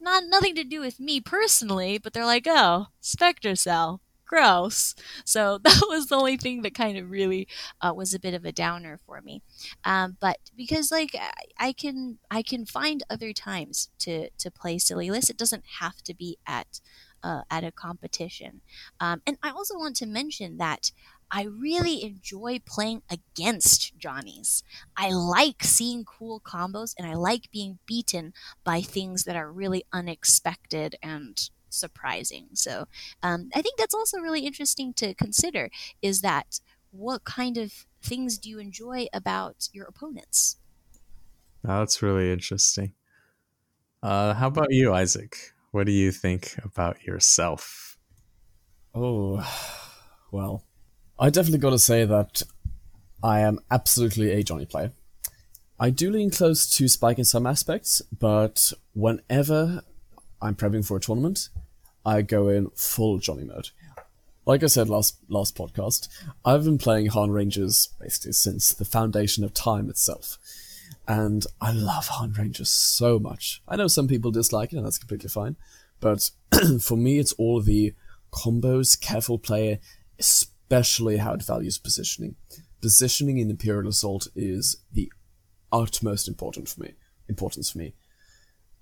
[0.00, 4.94] Not nothing to do with me personally, but they're like, oh, Spectre Cell, gross.
[5.24, 7.48] So that was the only thing that kind of really
[7.80, 9.42] uh, was a bit of a downer for me.
[9.84, 11.16] Um, but because like
[11.58, 15.30] I, can I can find other times to to play silly lists.
[15.30, 16.80] It doesn't have to be at
[17.22, 18.60] uh, at a competition.
[19.00, 20.92] Um, and I also want to mention that
[21.30, 24.62] I really enjoy playing against Johnnies.
[24.96, 28.32] I like seeing cool combos and I like being beaten
[28.64, 31.38] by things that are really unexpected and
[31.68, 32.48] surprising.
[32.54, 32.86] So
[33.22, 36.60] um, I think that's also really interesting to consider is that
[36.90, 40.56] what kind of things do you enjoy about your opponents?
[41.62, 42.94] That's really interesting.
[44.02, 45.52] Uh, how about you, Isaac?
[45.78, 47.96] What do you think about yourself?
[48.96, 49.46] Oh,
[50.32, 50.64] well,
[51.20, 52.42] I definitely got to say that
[53.22, 54.90] I am absolutely a Johnny player.
[55.78, 59.82] I do lean close to Spike in some aspects, but whenever
[60.42, 61.48] I'm prepping for a tournament,
[62.04, 63.70] I go in full Johnny mode.
[64.46, 66.08] Like I said last last podcast,
[66.44, 70.38] I've been playing Han Rangers basically since the foundation of time itself
[71.06, 73.62] and I love Han Rangers so much.
[73.66, 75.56] I know some people dislike it, and that's completely fine.
[76.00, 76.30] But
[76.80, 77.94] for me, it's all the
[78.32, 79.80] combos, careful play,
[80.18, 82.36] especially how it values positioning.
[82.80, 85.10] Positioning in Imperial Assault is the
[85.72, 86.94] utmost important for me.
[87.28, 87.94] Importance for me.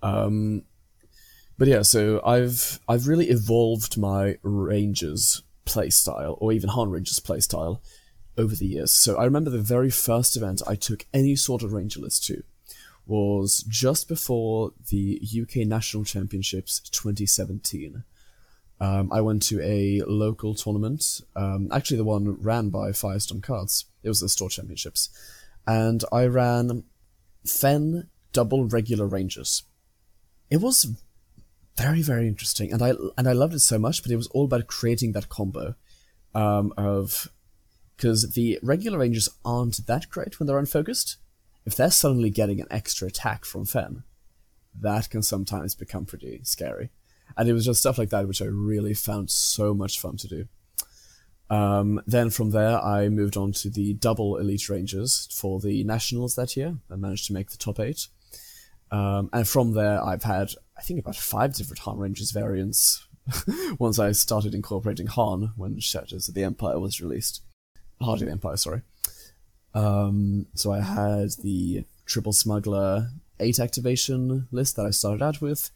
[0.02, 0.62] Um,
[1.58, 7.80] but yeah, so I've I've really evolved my Rangers playstyle, or even Han Rangers playstyle,
[8.36, 8.92] over the years.
[8.92, 12.42] So I remember the very first event I took any sort of Ranger list to
[13.06, 18.02] was just before the UK National Championships 2017.
[18.80, 23.86] Um, I went to a local tournament, um, actually the one ran by Firestorm Cards.
[24.02, 25.08] It was the store championships,
[25.66, 26.84] and I ran
[27.46, 29.62] Fenn double regular Rangers.
[30.50, 30.86] It was
[31.76, 34.02] very very interesting, and I and I loved it so much.
[34.02, 35.74] But it was all about creating that combo
[36.34, 37.30] um, of
[37.96, 41.16] because the regular rangers aren't that great when they're unfocused.
[41.64, 44.04] If they're suddenly getting an extra attack from Fenn,
[44.80, 46.90] that can sometimes become pretty scary.
[47.36, 50.28] And it was just stuff like that which I really found so much fun to
[50.28, 50.48] do.
[51.48, 56.34] Um, then from there, I moved on to the double Elite Rangers for the Nationals
[56.34, 56.76] that year.
[56.90, 58.08] I managed to make the top eight.
[58.90, 63.06] Um, and from there, I've had, I think, about five different Han Rangers variants
[63.78, 67.42] once I started incorporating Han when Shadows of the Empire was released.
[68.00, 68.82] Of the Empire, sorry.
[69.74, 75.70] Um, so I had the Triple Smuggler 8 activation list that I started out with,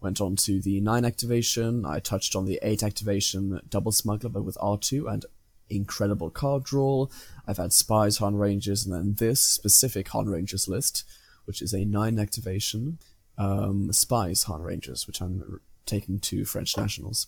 [0.00, 4.44] went on to the 9 activation, I touched on the 8 activation Double Smuggler, but
[4.44, 5.24] with R2 and
[5.70, 7.06] incredible card draw.
[7.46, 11.04] I've had Spies, Han Rangers, and then this specific Han Rangers list,
[11.44, 12.98] which is a 9 activation
[13.36, 17.26] um, Spies Han Rangers, which I'm taking to French nationals.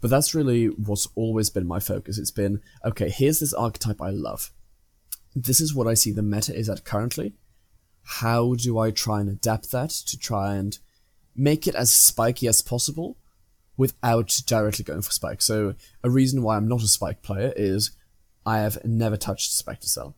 [0.00, 2.18] But that's really what's always been my focus.
[2.18, 4.52] It's been, okay, here's this archetype I love.
[5.34, 7.32] This is what I see the meta is at currently.
[8.02, 10.78] How do I try and adapt that to try and
[11.34, 13.16] make it as spiky as possible
[13.76, 15.40] without directly going for spike?
[15.40, 17.92] So, a reason why I'm not a spike player is
[18.44, 20.16] I have never touched Spectre Cell.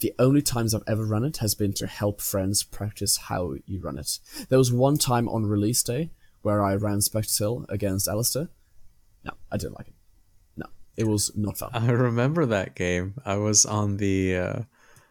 [0.00, 3.80] the only times I've ever run it has been to help friends practice how you
[3.80, 4.18] run it.
[4.50, 6.10] There was one time on release day
[6.44, 8.48] where I ran Spectre Hill against Alistair.
[9.24, 9.94] No, I didn't like it.
[10.56, 10.66] No,
[10.96, 11.70] it was not fun.
[11.72, 13.14] I remember that game.
[13.24, 14.60] I was on the uh,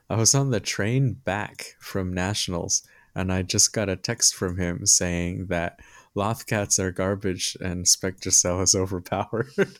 [0.09, 4.57] I was on the train back from nationals, and I just got a text from
[4.57, 5.79] him saying that
[6.15, 9.79] Lothcats are garbage and Spectre Cell is overpowered.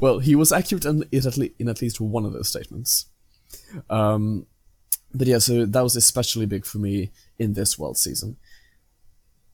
[0.00, 3.06] well, he was accurate in, in, at least, in at least one of those statements.
[3.90, 4.46] Um,
[5.12, 8.38] but yeah, so that was especially big for me in this world season.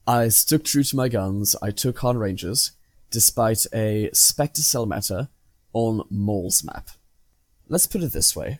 [0.07, 1.55] I stuck true to my guns.
[1.61, 2.71] I took Han Rangers,
[3.11, 5.29] despite a Spectre Cell meta
[5.73, 6.89] on Maul's map.
[7.69, 8.59] Let's put it this way.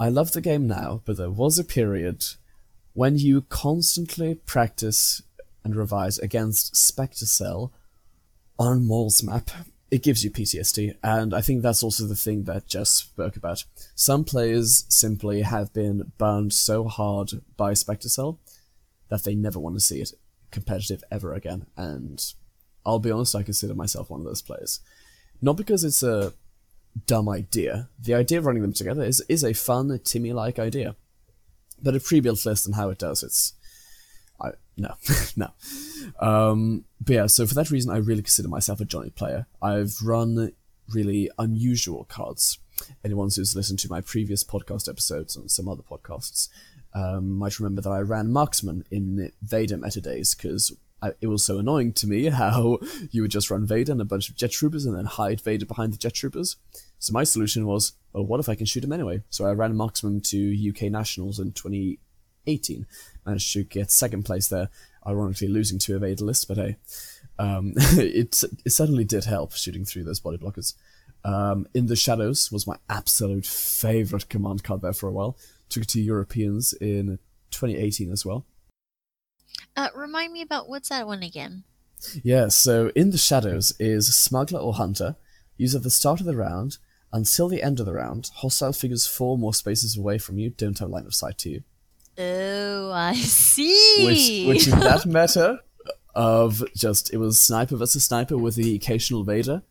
[0.00, 2.24] I love the game now, but there was a period
[2.94, 5.22] when you constantly practice
[5.64, 7.72] and revise against Spectre Cell
[8.58, 9.50] on Maul's map,
[9.90, 13.64] it gives you PTSD, and I think that's also the thing that Jess spoke about.
[13.94, 18.38] Some players simply have been burned so hard by Spectre Cell
[19.08, 20.12] that they never want to see it
[20.54, 22.24] competitive ever again, and
[22.86, 24.80] I'll be honest, I consider myself one of those players.
[25.42, 26.32] Not because it's a
[27.06, 27.88] dumb idea.
[27.98, 30.96] The idea of running them together is, is a fun, Timmy-like idea.
[31.82, 33.54] But a pre-built list and how it does, it's...
[34.40, 34.94] I, no,
[35.36, 35.50] no.
[36.20, 39.46] Um, but yeah, so for that reason, I really consider myself a Johnny player.
[39.60, 40.52] I've run
[40.92, 42.58] really unusual cards.
[43.04, 46.48] Anyone who's listened to my previous podcast episodes and some other podcasts
[46.94, 50.72] um, might remember that I ran Marksman in Vader meta days because
[51.20, 52.78] it was so annoying to me how
[53.10, 55.66] you would just run Vader and a bunch of jet troopers and then hide Vader
[55.66, 56.56] behind the jet troopers.
[56.98, 59.22] So my solution was, well, what if I can shoot him anyway?
[59.30, 62.86] So I ran Marksman to UK Nationals in 2018.
[63.26, 64.70] Managed to get second place there,
[65.06, 66.76] ironically losing to a Vader list, but hey,
[67.38, 70.74] um, it, it certainly did help shooting through those body blockers.
[71.24, 75.36] Um, in the Shadows was my absolute favorite command card there for a while.
[75.74, 77.18] Took it to Europeans in
[77.50, 78.46] 2018 as well.
[79.76, 81.64] Uh, remind me about what's that one again?
[82.22, 85.16] Yeah, so in the shadows is smuggler or hunter.
[85.56, 86.78] Use at the start of the round
[87.12, 88.30] until the end of the round.
[88.36, 91.64] Hostile figures four more spaces away from you don't have line of sight to you.
[92.18, 94.46] Oh, I see.
[94.46, 95.58] Which, which in that meta
[96.14, 99.64] of just it was sniper versus sniper with the occasional Vader.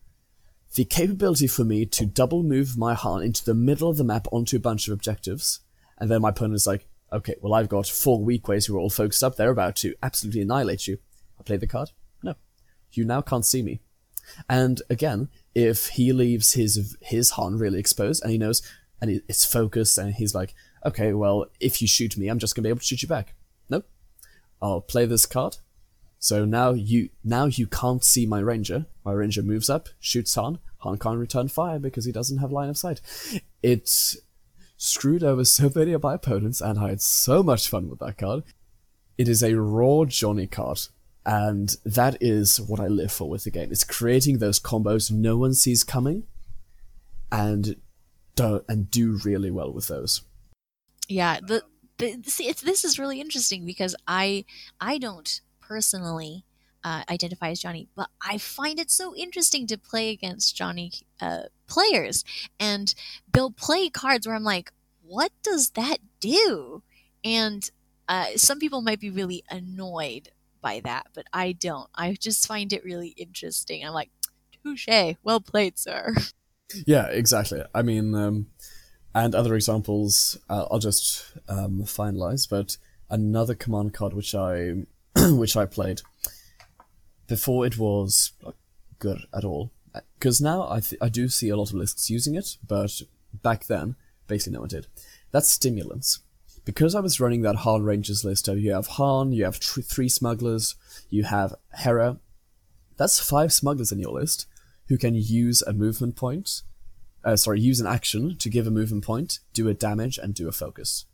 [0.76, 4.28] The capability for me to double move my Han into the middle of the map
[4.34, 5.62] onto a bunch of objectives,
[5.98, 8.90] and then my opponent is like, okay, well, I've got four Weequays who are all
[8.90, 9.36] focused up.
[9.36, 10.98] They're about to absolutely annihilate you.
[11.40, 11.92] I play the card.
[12.24, 12.36] No.
[12.92, 13.82] You now can't see me.
[14.50, 18.62] And again, if he leaves his his Han really exposed and he knows
[19.02, 20.54] and it's focused and he's like,
[20.86, 23.36] okay, well, if you shoot me, I'm just gonna be able to shoot you back.
[23.70, 23.88] Nope.
[24.62, 25.58] I'll play this card.
[26.20, 28.86] So now you now you can't see my ranger.
[29.04, 30.60] My ranger moves up, shoots Han.
[30.80, 33.02] Han can't return fire because he doesn't have line of sight.
[33.62, 34.18] It's
[34.84, 38.18] screwed over so many of my opponents, and I had so much fun with that
[38.18, 38.44] card.
[39.18, 40.82] It is a raw Johnny card,
[41.26, 43.72] and that is what I live for with the game.
[43.72, 46.24] It's creating those combos no one sees coming,
[47.32, 47.78] and
[48.36, 50.22] do, and do really well with those.
[51.08, 51.64] Yeah, the,
[51.98, 54.46] the see, this is really interesting because I
[54.82, 56.44] I don't personally
[56.84, 61.44] uh, identify as Johnny, but I find it so interesting to play against Johnny uh,
[61.68, 62.24] players,
[62.60, 62.94] and
[63.32, 64.72] they'll play cards where I'm like,
[65.04, 66.84] what does that do?
[67.24, 67.70] And
[68.08, 70.30] uh, some people might be really annoyed
[70.62, 71.90] by that, but I don't.
[71.96, 73.86] I just find it really interesting.
[73.86, 74.10] I'm like,
[74.64, 76.16] touche, well played, sir.
[76.88, 77.62] Yeah, exactly.
[77.76, 78.48] I mean, um,
[79.14, 82.50] and other examples, uh, I'll just um, finalize.
[82.50, 82.78] But
[83.12, 86.02] another command card which I which I played
[87.34, 88.34] before it was
[89.00, 89.72] good at all.
[90.20, 93.02] Because now I, th- I do see a lot of lists using it, but
[93.42, 93.96] back then,
[94.28, 94.86] basically no one did.
[95.32, 96.20] That's stimulants.
[96.64, 100.10] Because I was running that Han Rangers list, you have Han, you have tr- three
[100.10, 100.76] smugglers,
[101.10, 102.20] you have Hera.
[102.98, 104.46] That's five smugglers in your list
[104.90, 106.62] who can use a movement point,
[107.24, 110.48] uh, sorry, use an action to give a movement point, do a damage, and do
[110.48, 111.06] a focus.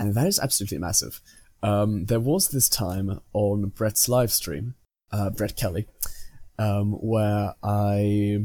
[0.00, 1.20] And that is absolutely massive.
[1.62, 4.74] Um, there was this time on Brett's live stream
[5.12, 5.86] uh, Brett Kelly,
[6.58, 8.44] um, where I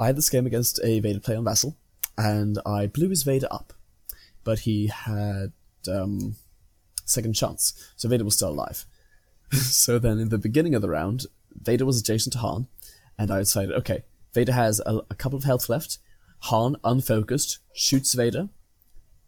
[0.00, 1.76] I had this game against a Vader player on Vassal,
[2.16, 3.72] and I blew his Vader up,
[4.44, 5.52] but he had
[5.90, 6.36] um,
[7.04, 8.86] second chance, so Vader was still alive.
[9.52, 12.68] so then, in the beginning of the round, Vader was adjacent to Han,
[13.18, 14.04] and I decided, okay,
[14.34, 15.98] Vader has a, a couple of health left.
[16.42, 18.48] Han, unfocused, shoots Vader,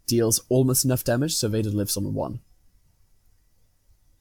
[0.07, 2.39] deals almost enough damage so Vader lives on one.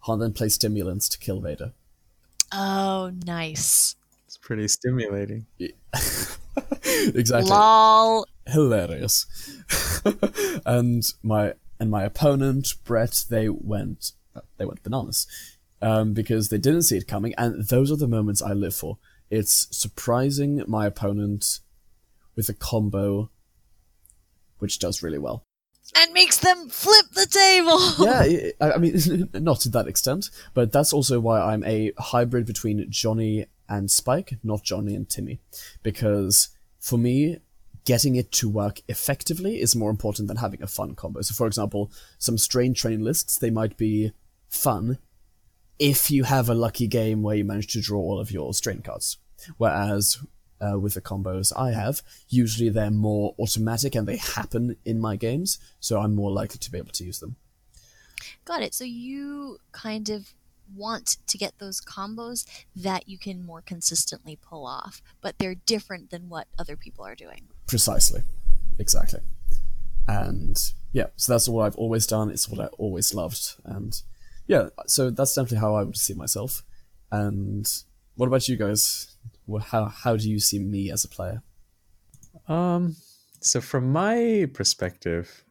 [0.05, 1.73] Han then plays stimulants to kill Vader.
[2.53, 3.97] Oh, nice.
[4.27, 5.47] It's pretty stimulating.
[6.85, 7.51] exactly.
[7.51, 8.27] Lol.
[8.47, 9.27] hilarious.
[10.67, 14.13] and my and my opponent Brett, they went
[14.57, 15.27] they went bananas
[15.83, 18.99] um, because they didn't see it coming, and those are the moments I live for.
[19.31, 21.61] It's surprising my opponent
[22.37, 23.31] with a combo
[24.59, 25.45] which does really well.
[25.97, 27.81] And makes them flip the table.
[27.99, 32.87] yeah, I mean, not to that extent, but that's also why I'm a hybrid between
[32.91, 35.41] Johnny and Spike, not Johnny and Timmy.
[35.83, 37.39] Because for me,
[37.85, 41.23] getting it to work effectively is more important than having a fun combo.
[41.23, 44.13] So, for example, some strain train lists, they might be
[44.49, 44.99] fun
[45.79, 48.83] if you have a lucky game where you manage to draw all of your strain
[48.83, 49.17] cards.
[49.57, 50.19] Whereas
[50.61, 55.17] uh, with the combos I have, usually they're more automatic and they happen in my
[55.17, 57.37] games, so I'm more likely to be able to use them.
[58.45, 58.75] Got it.
[58.75, 60.35] So you kind of
[60.77, 62.47] want to get those combos
[62.77, 67.15] that you can more consistently pull off, but they're different than what other people are
[67.15, 67.49] doing.
[67.67, 68.23] Precisely.
[68.79, 69.21] Exactly.
[70.07, 72.31] And yeah, so that's what I've always done.
[72.31, 73.55] It's what I always loved.
[73.65, 74.01] And
[74.47, 76.65] yeah, so that's definitely how I would see myself.
[77.13, 77.69] And
[78.17, 79.17] what about you guys?
[79.59, 81.43] How how do you see me as a player?
[82.49, 82.97] Um,
[83.41, 85.45] so from my perspective,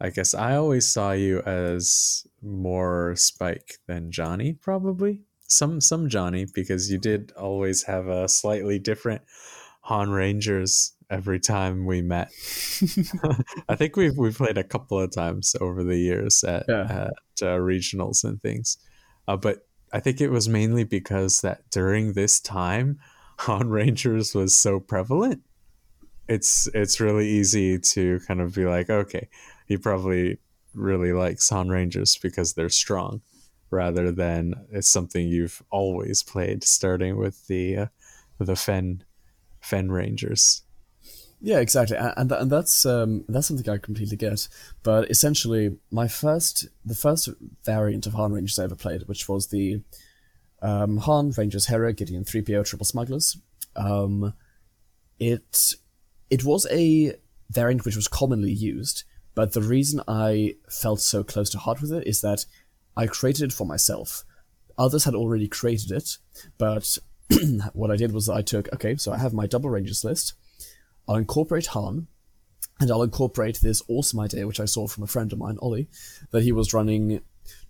[0.00, 6.46] I guess I always saw you as more Spike than Johnny, probably some some Johnny
[6.52, 9.22] because you did always have a slightly different
[9.82, 12.30] Han Rangers every time we met.
[13.68, 16.82] I think we've we've played a couple of times over the years at, yeah.
[16.82, 18.78] at uh, regionals and things,
[19.28, 19.66] uh, but
[19.96, 23.00] I think it was mainly because that during this time,
[23.38, 25.40] Han Rangers was so prevalent.
[26.28, 29.30] It's it's really easy to kind of be like, okay,
[29.66, 30.36] he probably
[30.74, 33.22] really likes Han Rangers because they're strong,
[33.70, 37.86] rather than it's something you've always played, starting with the uh,
[38.38, 39.02] the Fenn
[39.60, 40.60] Fenn Rangers.
[41.40, 44.48] Yeah, exactly, and and that's um, that's something I completely get.
[44.82, 47.28] But essentially, my first the first
[47.62, 49.82] variant of Han Rangers I ever played, which was the
[50.62, 53.36] um, Han Rangers Hera Gideon three PO Triple Smugglers.
[53.76, 54.32] Um,
[55.18, 55.74] it
[56.30, 57.14] it was a
[57.50, 61.92] variant which was commonly used, but the reason I felt so close to heart with
[61.92, 62.46] it is that
[62.96, 64.24] I created it for myself.
[64.78, 66.16] Others had already created it,
[66.56, 66.98] but
[67.74, 70.32] what I did was I took okay, so I have my double rangers list.
[71.08, 72.08] I'll incorporate Han,
[72.80, 75.88] and I'll incorporate this awesome idea which I saw from a friend of mine, Ollie,
[76.30, 77.20] that he was running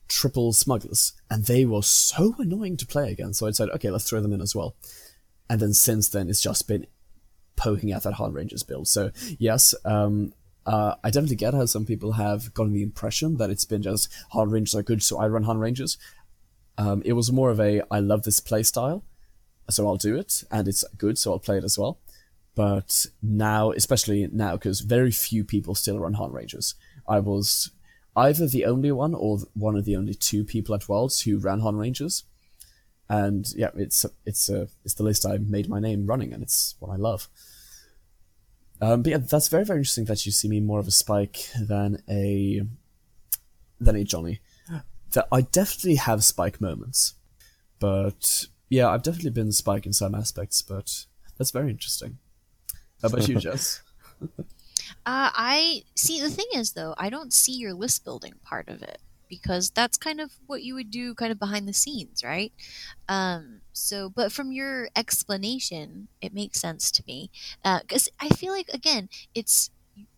[0.08, 3.38] triple smugglers, and they were so annoying to play against.
[3.38, 4.76] So I said, okay, let's throw them in as well.
[5.48, 6.86] And then since then, it's just been
[7.56, 8.88] poking at that Han Rangers build.
[8.88, 10.32] So yes, um,
[10.64, 14.12] uh, I definitely get how some people have gotten the impression that it's been just
[14.30, 15.98] Han Rangers are good, so I run Han Rangers.
[16.78, 19.04] Um, it was more of a I love this play style,
[19.70, 21.98] so I'll do it, and it's good, so I'll play it as well.
[22.56, 26.74] But now, especially now, because very few people still run Han Rangers,
[27.06, 27.70] I was
[28.16, 31.60] either the only one or one of the only two people at Worlds who ran
[31.60, 32.24] Han Rangers.
[33.10, 36.74] And yeah, it's it's uh, it's the list I made my name running, and it's
[36.80, 37.28] what I love.
[38.80, 41.50] Um, but yeah, that's very very interesting that you see me more of a Spike
[41.60, 42.62] than a
[43.78, 44.40] than a Johnny.
[45.12, 47.14] That I definitely have Spike moments,
[47.78, 50.62] but yeah, I've definitely been Spike in some aspects.
[50.62, 51.04] But
[51.38, 52.18] that's very interesting.
[53.02, 53.82] How about you, Jess?
[55.04, 56.20] Uh, I see.
[56.20, 58.98] The thing is, though, I don't see your list building part of it
[59.28, 62.52] because that's kind of what you would do, kind of behind the scenes, right?
[63.08, 67.30] Um, so, but from your explanation, it makes sense to me
[67.62, 69.70] because uh, I feel like again, it's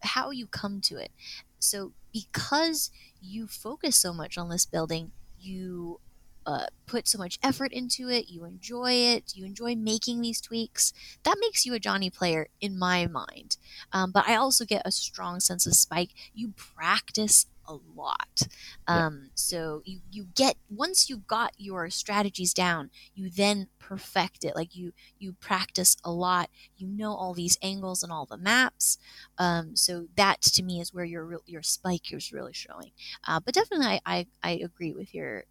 [0.03, 1.11] how you come to it.
[1.59, 2.91] So, because
[3.21, 6.01] you focus so much on list building, you
[6.49, 10.95] uh, put so much effort into it, you enjoy it, you enjoy making these tweaks,
[11.23, 13.59] that makes you a Johnny player in my mind.
[13.93, 16.15] Um, but I also get a strong sense of Spike.
[16.35, 18.49] You practice a lot.
[18.87, 19.29] Um, yeah.
[19.35, 24.57] So you, you get, once you've got your strategies down, you then perfect it.
[24.57, 26.49] Like you, you practice a lot,
[26.79, 28.97] you know all these angles and all the maps.
[29.37, 32.93] Um, so that to me is where your, your Spike is really showing.
[33.27, 35.45] Uh, but definitely I, I, I agree with your,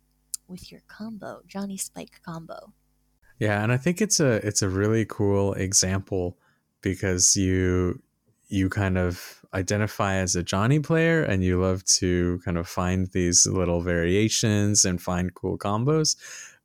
[0.47, 2.73] with your combo, Johnny Spike combo.
[3.39, 6.37] Yeah, and I think it's a it's a really cool example
[6.81, 8.01] because you
[8.49, 13.07] you kind of identify as a Johnny player and you love to kind of find
[13.07, 16.15] these little variations and find cool combos,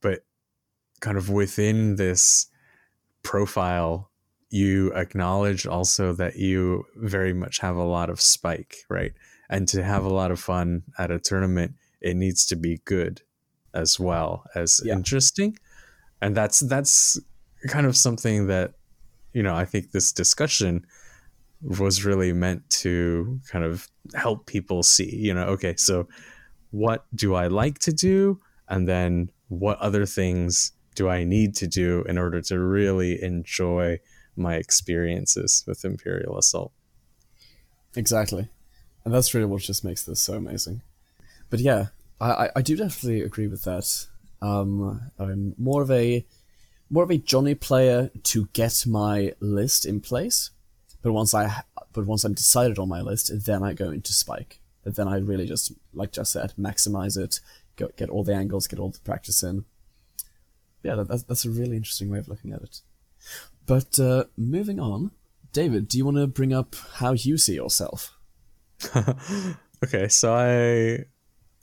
[0.01, 0.25] but
[1.01, 2.47] kind of within this
[3.23, 4.11] profile
[4.51, 9.13] you acknowledge also that you very much have a lot of spike, right?
[9.49, 13.23] And to have a lot of fun at a tournament, it needs to be good
[13.75, 14.95] as well as yeah.
[14.95, 15.59] interesting
[16.21, 17.19] and that's that's
[17.69, 18.73] kind of something that
[19.33, 20.85] you know i think this discussion
[21.63, 26.09] was really meant to kind of help people see, you know, okay, so
[26.71, 28.41] what do I like to do?
[28.69, 34.01] And then what other things do I need to do in order to really enjoy
[34.37, 36.73] my experiences with Imperial Assault?
[37.95, 38.49] Exactly.
[39.05, 40.83] And that's really what just makes this so amazing.
[41.51, 41.87] But yeah,
[42.23, 44.07] I, I do definitely agree with that.
[44.41, 46.25] Um, I'm more of a
[46.91, 50.51] more of a Johnny player to get my list in place,
[51.01, 51.63] but once I
[51.93, 54.61] but once I'm decided on my list, then I go into Spike.
[54.85, 57.41] Then I really just, like Jess said, maximize it,
[57.77, 59.65] go, get all the angles, get all the practice in.
[60.83, 62.81] Yeah, that, that's, that's a really interesting way of looking at it.
[63.67, 65.13] But uh, moving on,
[65.53, 68.17] David, do you want to bring up how you see yourself?
[69.85, 71.05] okay, so I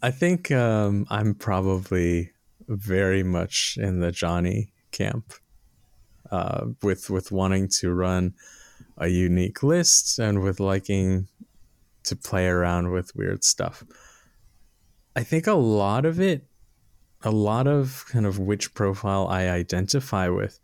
[0.01, 2.31] I think um, I'm probably
[2.67, 5.33] very much in the Johnny camp,
[6.31, 8.33] uh, with with wanting to run
[8.97, 11.27] a unique list and with liking
[12.03, 13.83] to play around with weird stuff.
[15.15, 16.45] I think a lot of it,
[17.23, 20.59] a lot of kind of which profile I identify with,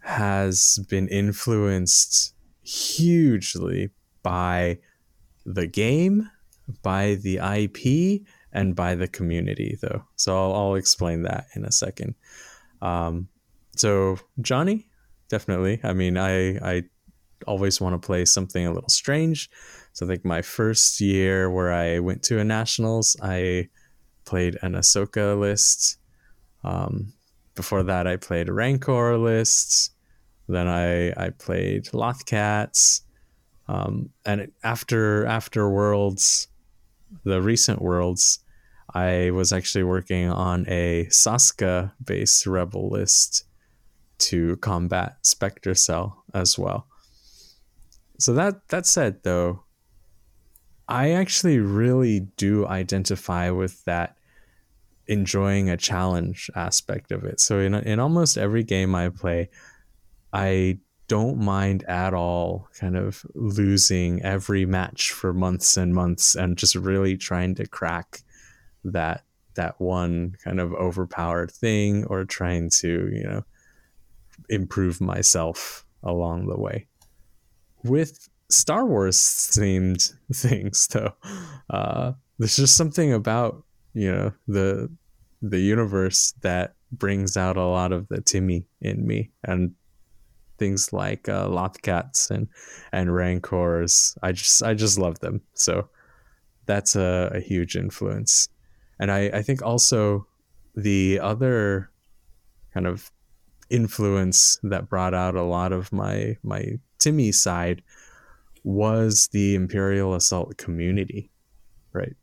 [0.00, 3.90] has been influenced hugely
[4.22, 4.78] by
[5.44, 6.30] the game,
[6.82, 8.22] by the IP,
[8.52, 10.04] and by the community, though.
[10.16, 12.14] So I'll, I'll explain that in a second.
[12.82, 13.28] Um,
[13.76, 14.88] so Johnny,
[15.28, 15.80] definitely.
[15.82, 16.84] I mean, I I
[17.46, 19.50] always want to play something a little strange.
[19.92, 23.68] So I think my first year where I went to a nationals, I
[24.24, 25.98] played an Ahsoka list.
[26.62, 27.12] Um,
[27.54, 29.92] before that, I played a Rancor list.
[30.48, 33.02] Then I I played Lothcats.
[33.68, 36.48] Um, and after after Worlds,
[37.24, 38.40] the recent Worlds,
[38.94, 43.44] I was actually working on a Saska based rebel list
[44.18, 46.86] to combat Spectre Cell as well.
[48.18, 49.64] So that that said though,
[50.88, 54.16] I actually really do identify with that
[55.06, 57.40] enjoying a challenge aspect of it.
[57.40, 59.50] So in in almost every game I play,
[60.32, 60.78] I
[61.10, 66.76] don't mind at all kind of losing every match for months and months and just
[66.76, 68.20] really trying to crack
[68.84, 69.24] that
[69.54, 73.42] that one kind of overpowered thing or trying to, you know,
[74.48, 76.86] improve myself along the way
[77.82, 81.12] with Star Wars themed things, though.
[81.68, 83.64] Uh, there's just something about
[83.94, 84.88] you know the
[85.42, 89.74] the universe that brings out a lot of the Timmy in me, and
[90.60, 92.46] things like uh, Lothcats and
[92.92, 94.16] and Rancors.
[94.22, 95.40] I just I just love them.
[95.54, 95.88] So
[96.66, 98.48] that's a, a huge influence,
[99.00, 100.28] and I I think also
[100.76, 101.90] the other
[102.72, 103.10] kind of
[103.70, 107.82] influence that brought out a lot of my my Timmy side
[108.62, 111.30] was the Imperial Assault community,
[111.92, 112.14] right?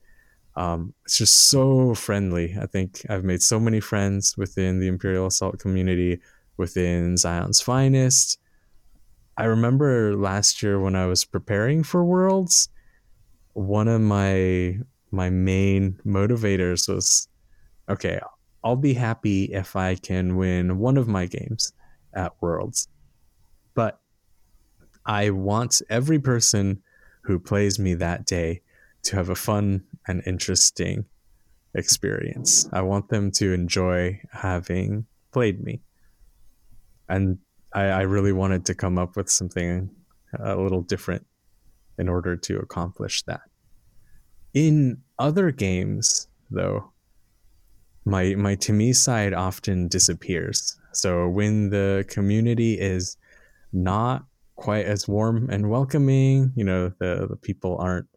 [0.55, 2.55] Um, it's just so friendly.
[2.59, 6.19] I think I've made so many friends within the Imperial Assault community,
[6.57, 8.39] within Zion's Finest.
[9.37, 12.69] I remember last year when I was preparing for Worlds,
[13.53, 14.79] one of my
[15.11, 17.27] my main motivators was,
[17.87, 18.19] okay,
[18.63, 21.71] I'll be happy if I can win one of my games
[22.13, 22.87] at Worlds,
[23.73, 24.01] but
[25.05, 26.81] I want every person
[27.21, 28.61] who plays me that day
[29.03, 31.05] to have a fun and interesting
[31.73, 32.67] experience.
[32.73, 35.81] I want them to enjoy having played me.
[37.09, 37.39] And
[37.73, 39.89] I, I really wanted to come up with something
[40.39, 41.25] a little different
[41.97, 43.41] in order to accomplish that.
[44.53, 46.91] In other games, though,
[48.05, 50.79] my my Timmy side often disappears.
[50.93, 53.17] So when the community is
[53.73, 54.25] not
[54.57, 56.51] quite as warm and welcoming.
[56.55, 58.07] You know, the, the people aren't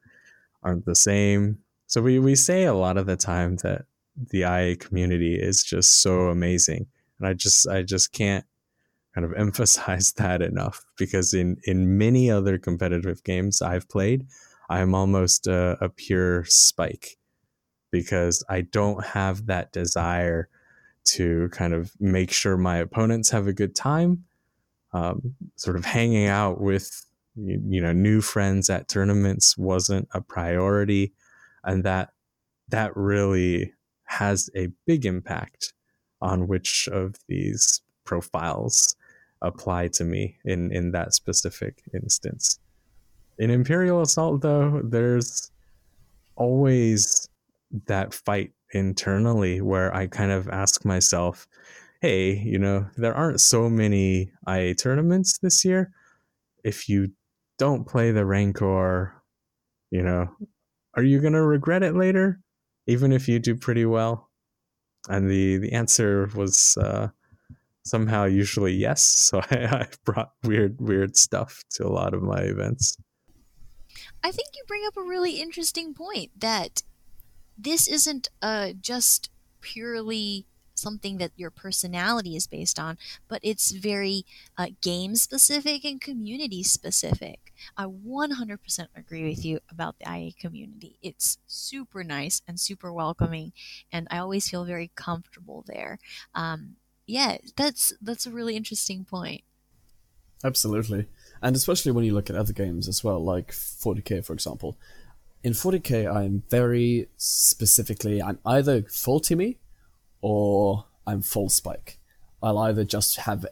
[0.62, 1.58] aren't the same.
[1.86, 3.84] So we, we say a lot of the time that
[4.16, 6.86] the IA community is just so amazing.
[7.18, 8.44] And I just I just can't
[9.14, 14.26] kind of emphasize that enough because in in many other competitive games I've played,
[14.68, 17.18] I'm almost a, a pure spike
[17.90, 20.48] because I don't have that desire
[21.02, 24.24] to kind of make sure my opponents have a good time
[24.92, 27.06] um, sort of hanging out with
[27.36, 31.12] you know new friends at tournaments wasn't a priority
[31.64, 32.10] and that
[32.68, 33.72] that really
[34.04, 35.72] has a big impact
[36.20, 38.96] on which of these profiles
[39.42, 42.58] apply to me in in that specific instance
[43.38, 45.50] in imperial assault though there's
[46.36, 47.28] always
[47.86, 51.46] that fight internally where i kind of ask myself
[52.00, 55.92] hey, you know, there aren't so many IA tournaments this year.
[56.64, 57.12] If you
[57.58, 59.22] don't play the Rancor,
[59.90, 60.28] you know,
[60.94, 62.40] are you going to regret it later,
[62.86, 64.30] even if you do pretty well?
[65.08, 67.08] And the, the answer was uh,
[67.90, 69.00] somehow usually yes.
[69.30, 72.96] So I, I brought weird, weird stuff to a lot of my events.
[74.22, 76.82] I think you bring up a really interesting point that
[77.56, 79.30] this isn't uh, just
[79.60, 82.96] purely something that your personality is based on,
[83.28, 84.24] but it's very
[84.56, 87.52] uh, game specific and community specific.
[87.76, 90.96] I 100% agree with you about the IA community.
[91.02, 93.52] It's super nice and super welcoming,
[93.92, 95.98] and I always feel very comfortable there.
[96.34, 96.76] Um,
[97.10, 99.42] yeah, that's that's a really interesting point.
[100.44, 101.06] Absolutely,
[101.42, 104.78] and especially when you look at other games as well, like 40k, for example.
[105.42, 109.58] In 40k, I'm very specifically, I'm either full Timmy
[110.20, 111.98] or I'm full spike.
[112.42, 113.46] I'll either just have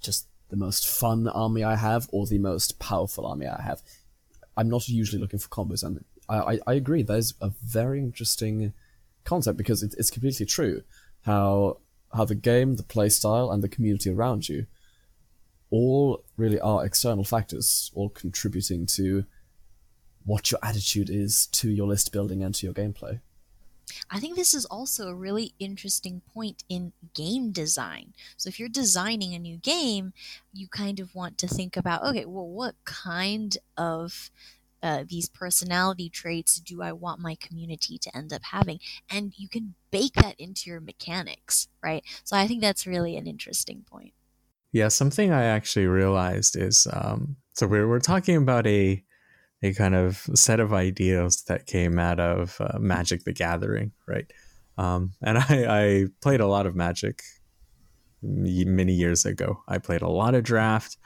[0.00, 3.82] just the most fun army I have or the most powerful army I have.
[4.56, 7.02] I'm not usually looking for combos, and I, I, I agree.
[7.02, 8.72] There's a very interesting
[9.24, 10.82] concept because it, it's completely true
[11.22, 11.78] how
[12.16, 14.66] how the game, the playstyle, and the community around you
[15.70, 19.24] all really are external factors, all contributing to
[20.24, 23.20] what your attitude is to your list building and to your gameplay.
[24.10, 28.14] I think this is also a really interesting point in game design.
[28.36, 30.12] So, if you're designing a new game,
[30.52, 34.30] you kind of want to think about okay, well, what kind of
[34.82, 38.78] uh, these personality traits do I want my community to end up having?
[39.10, 42.04] And you can bake that into your mechanics, right?
[42.24, 44.12] So, I think that's really an interesting point.
[44.72, 49.02] Yeah, something I actually realized is um, so we're, we're talking about a
[49.62, 54.30] a kind of set of ideas that came out of uh, Magic the Gathering, right?
[54.76, 57.22] Um, and I, I, played a lot of Magic
[58.22, 59.62] many years ago.
[59.66, 60.98] I played a lot of Draft.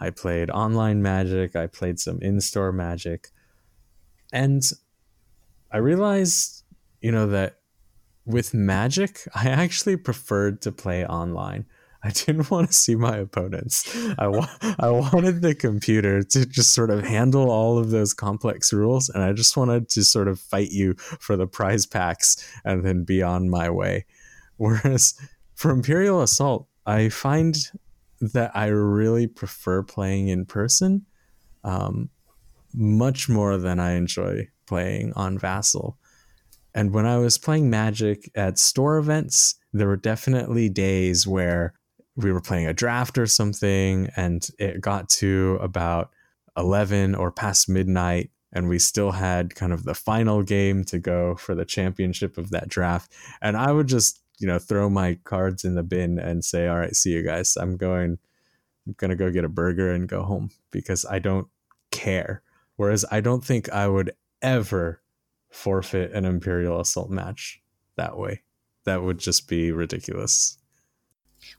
[0.00, 1.56] I played online Magic.
[1.56, 3.28] I played some in store Magic.
[4.32, 4.62] And
[5.72, 6.64] I realized,
[7.00, 7.58] you know, that
[8.24, 11.66] with Magic, I actually preferred to play online.
[12.02, 13.96] I didn't want to see my opponents.
[14.18, 14.48] I, wa-
[14.78, 19.22] I wanted the computer to just sort of handle all of those complex rules, and
[19.22, 23.22] I just wanted to sort of fight you for the prize packs and then be
[23.22, 24.04] on my way.
[24.56, 25.14] Whereas
[25.54, 27.56] for Imperial Assault, I find
[28.20, 31.06] that I really prefer playing in person
[31.64, 32.10] um,
[32.74, 35.98] much more than I enjoy playing on Vassal.
[36.74, 41.74] And when I was playing Magic at store events, there were definitely days where
[42.16, 46.10] we were playing a draft or something and it got to about
[46.56, 51.36] 11 or past midnight and we still had kind of the final game to go
[51.36, 55.64] for the championship of that draft and i would just you know throw my cards
[55.64, 57.56] in the bin and say all right see you guys.
[57.56, 58.18] I'm going
[58.86, 61.48] i'm going to go get a burger and go home because i don't
[61.90, 62.42] care.
[62.76, 64.12] Whereas i don't think i would
[64.42, 65.02] ever
[65.50, 67.60] forfeit an imperial assault match
[67.96, 68.42] that way.
[68.84, 70.58] That would just be ridiculous.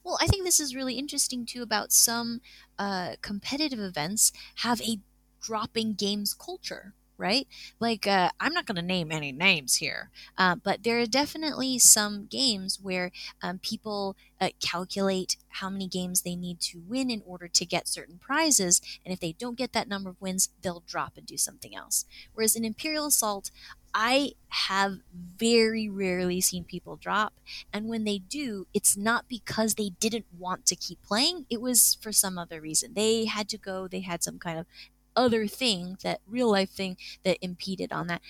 [0.04, 2.42] Well, I think this is really interesting too about some
[2.78, 5.00] uh, competitive events have a
[5.42, 7.48] dropping games culture, right?
[7.80, 11.78] Like, uh, I'm not going to name any names here, uh, but there are definitely
[11.78, 13.12] some games where
[13.44, 17.88] um, people uh, calculate how many games they need to win in order to get
[17.88, 18.82] certain prizes.
[19.06, 22.06] And if they don't get that number of wins, they'll drop and do something else.
[22.34, 23.52] Whereas in Imperial Assault,
[23.94, 25.00] I have
[25.38, 27.34] very rarely seen people drop.
[27.74, 31.98] And when they do, it's not because they didn't want to keep playing, it was
[32.00, 32.94] for some other reason.
[32.94, 34.68] They had to go, they had some kind of
[35.16, 38.22] other thing, that real life thing that impeded on that.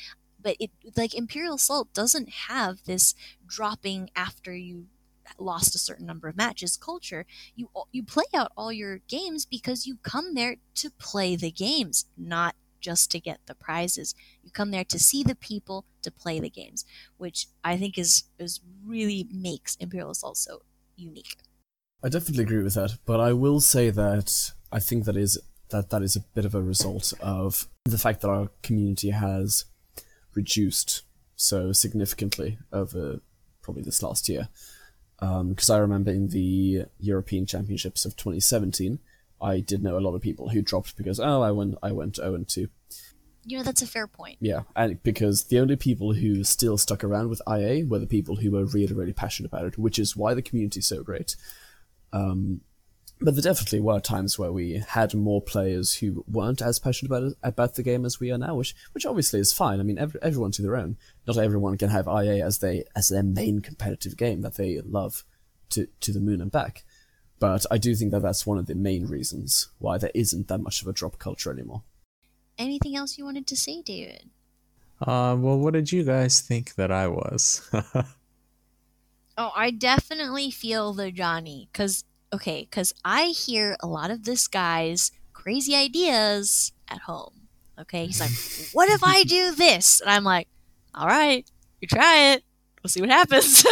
[0.42, 3.14] But it, like Imperial Assault doesn't have this
[3.46, 4.88] dropping after you
[5.38, 7.24] lost a certain number of matches culture
[7.56, 12.08] you you play out all your games because you come there to play the games
[12.18, 14.16] not just to get the prizes.
[14.44, 16.86] You come there to see the people, to play the games,
[17.18, 20.62] which I think is is really makes Imperial Assault so
[20.96, 21.38] unique.
[22.04, 25.38] I definitely agree with that, but I will say that I think that is
[25.70, 29.66] that that is a bit of a result of the fact that our community has
[30.36, 31.04] reduced
[31.36, 33.22] so significantly over
[33.62, 34.50] probably this last year.
[35.20, 39.00] Because um, I remember in the European Championships of 2017,
[39.42, 42.18] I did know a lot of people who dropped because oh I went I went
[42.18, 42.68] 0 and 2.
[43.46, 44.38] You know that's a fair point.
[44.42, 48.36] Yeah, and because the only people who still stuck around with IA were the people
[48.38, 51.36] who were really really passionate about it, which is why the community is so great.
[52.12, 52.62] Um,
[53.22, 57.34] but there definitely were times where we had more players who weren't as passionate about
[57.44, 59.80] about the game as we are now, which which obviously is fine.
[59.80, 60.98] I mean, every, everyone to their own.
[61.28, 65.24] Not everyone can have IA as they as their main competitive game that they love
[65.72, 66.84] to to the moon and back.
[67.40, 70.58] But I do think that that's one of the main reasons why there isn't that
[70.60, 71.84] much of a drop culture anymore.
[72.58, 74.30] anything else you wanted to say, David?
[75.02, 77.70] Uh, well, what did you guys think that I was?
[79.38, 84.48] Oh, I definitely feel the Johnny because okay, because I hear a lot of this
[84.48, 87.48] guy's crazy ideas at home.
[87.80, 88.32] Okay, he's like,
[88.74, 90.48] "What if I do this?" And I'm like,
[90.94, 91.50] "All right,
[91.82, 92.44] you try it.
[92.84, 93.66] We'll see what happens."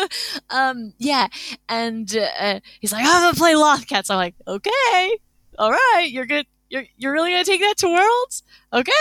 [0.50, 1.28] um, yeah,
[1.68, 5.18] and uh, he's like, "I'm gonna play Lothcats." I'm like, "Okay,
[5.58, 6.46] all right, you're good.
[6.72, 8.92] You're you're really gonna take that to Worlds?" Okay.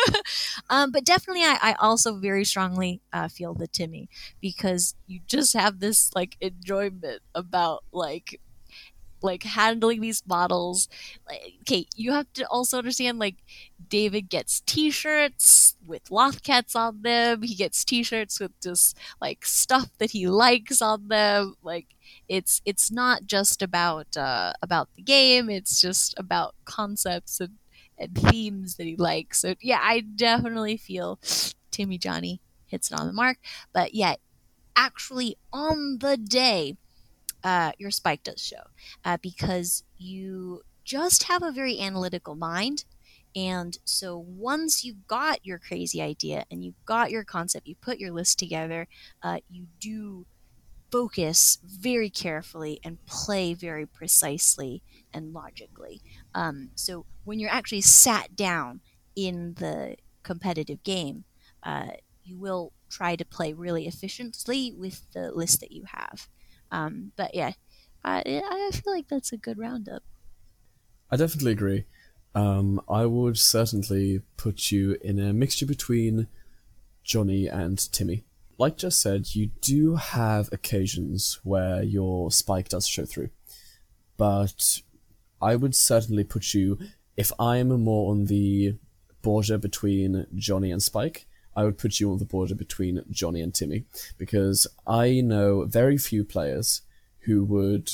[0.70, 4.10] um, but definitely, I, I also very strongly uh, feel the Timmy
[4.40, 8.40] because you just have this like enjoyment about like
[9.22, 10.88] like handling these models.
[11.62, 13.36] Okay you have to also understand like
[13.88, 17.42] david gets t-shirts with lothcats on them.
[17.42, 21.54] He gets t-shirts with just like stuff that he likes on them.
[21.62, 21.88] Like
[22.28, 25.50] it's it's not just about uh about the game.
[25.50, 27.54] It's just about concepts and
[27.98, 29.40] and themes that he likes.
[29.40, 31.18] So yeah i definitely feel
[31.70, 33.38] timmy johnny hits it on the mark.
[33.72, 34.14] But yeah
[34.76, 36.76] actually on the day
[37.44, 38.62] uh, your spike does show
[39.04, 42.84] uh, because you just have a very analytical mind.
[43.36, 47.98] And so once you've got your crazy idea and you've got your concept, you put
[47.98, 48.88] your list together,
[49.22, 50.26] uh, you do
[50.90, 54.82] focus very carefully and play very precisely
[55.14, 56.02] and logically.
[56.34, 58.80] Um, so when you're actually sat down
[59.14, 61.24] in the competitive game,
[61.62, 61.90] uh,
[62.24, 66.28] you will try to play really efficiently with the list that you have.
[66.72, 67.52] Um, but yeah,
[68.04, 70.02] I, I feel like that's a good roundup.
[71.10, 71.84] I definitely agree.
[72.34, 76.28] Um, I would certainly put you in a mixture between
[77.02, 78.24] Johnny and Timmy.
[78.58, 83.30] Like Jess said, you do have occasions where your spike does show through,
[84.16, 84.80] but
[85.40, 86.78] I would certainly put you,
[87.16, 88.76] if I'm more on the
[89.22, 91.26] border between Johnny and Spike,
[91.56, 93.84] I would put you on the border between Johnny and Timmy
[94.18, 96.82] because I know very few players
[97.20, 97.90] who would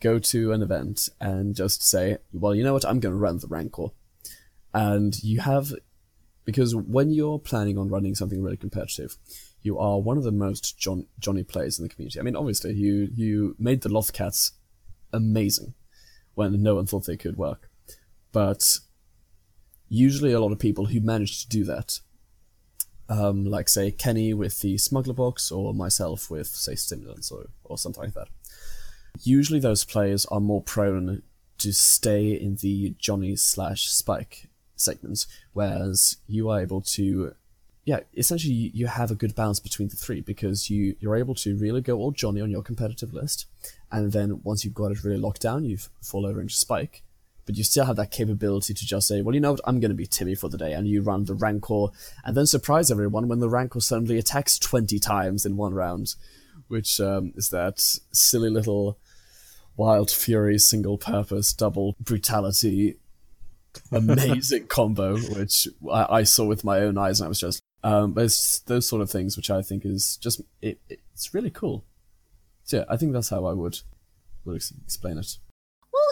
[0.00, 3.38] go to an event and just say, well, you know what, I'm going to run
[3.38, 3.88] the Rancor.
[4.74, 5.72] And you have,
[6.44, 9.16] because when you're planning on running something really competitive,
[9.62, 12.18] you are one of the most John, Johnny players in the community.
[12.18, 14.52] I mean, obviously, you, you made the Lothcats
[15.12, 15.74] amazing
[16.34, 17.68] when no one thought they could work.
[18.32, 18.78] But
[19.88, 22.00] usually a lot of people who manage to do that
[23.12, 27.76] um, like say Kenny with the smuggler box or myself with say stimulants or, or
[27.76, 28.28] something like that.
[29.22, 31.22] Usually those players are more prone
[31.58, 37.34] to stay in the Johnny slash Spike segments, whereas you are able to
[37.84, 41.56] yeah, essentially you have a good balance between the three because you, you're able to
[41.56, 43.46] really go all Johnny on your competitive list,
[43.90, 47.02] and then once you've got it really locked down, you fall over into Spike,
[47.46, 49.90] but you still have that capability to just say, well, you know what, I'm going
[49.90, 51.86] to be Timmy for the day, and you run the Rancor,
[52.24, 56.14] and then surprise everyone when the Rancor suddenly attacks 20 times in one round,
[56.68, 57.80] which um, is that
[58.12, 58.98] silly little
[59.76, 62.98] Wild Fury single purpose double brutality
[63.90, 68.12] amazing combo, which I, I, saw with my own eyes, and I was just, um,
[68.12, 71.84] but it's those sort of things which I think is just, it, it's really cool.
[72.64, 73.80] So yeah, I think that's how I would,
[74.44, 75.38] would explain it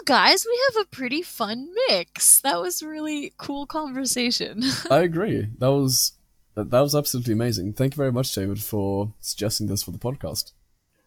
[0.05, 2.39] guys, we have a pretty fun mix.
[2.41, 4.63] That was really cool conversation.
[4.91, 5.47] I agree.
[5.59, 6.13] That was
[6.55, 7.73] that, that was absolutely amazing.
[7.73, 10.51] Thank you very much, David, for suggesting this for the podcast.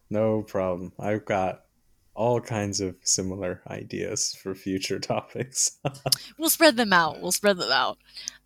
[0.09, 0.93] No problem.
[0.99, 1.61] I've got
[2.13, 5.77] all kinds of similar ideas for future topics.
[6.37, 7.21] we'll spread them out.
[7.21, 7.97] We'll spread them out.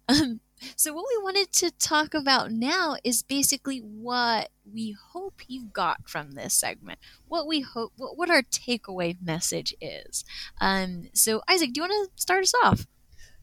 [0.76, 6.10] So, what we wanted to talk about now is basically what we hope you got
[6.10, 6.99] from this segment.
[7.27, 10.26] What we hope, what, what our takeaway message is.
[10.60, 12.88] Um, so, Isaac, do you want to start us off?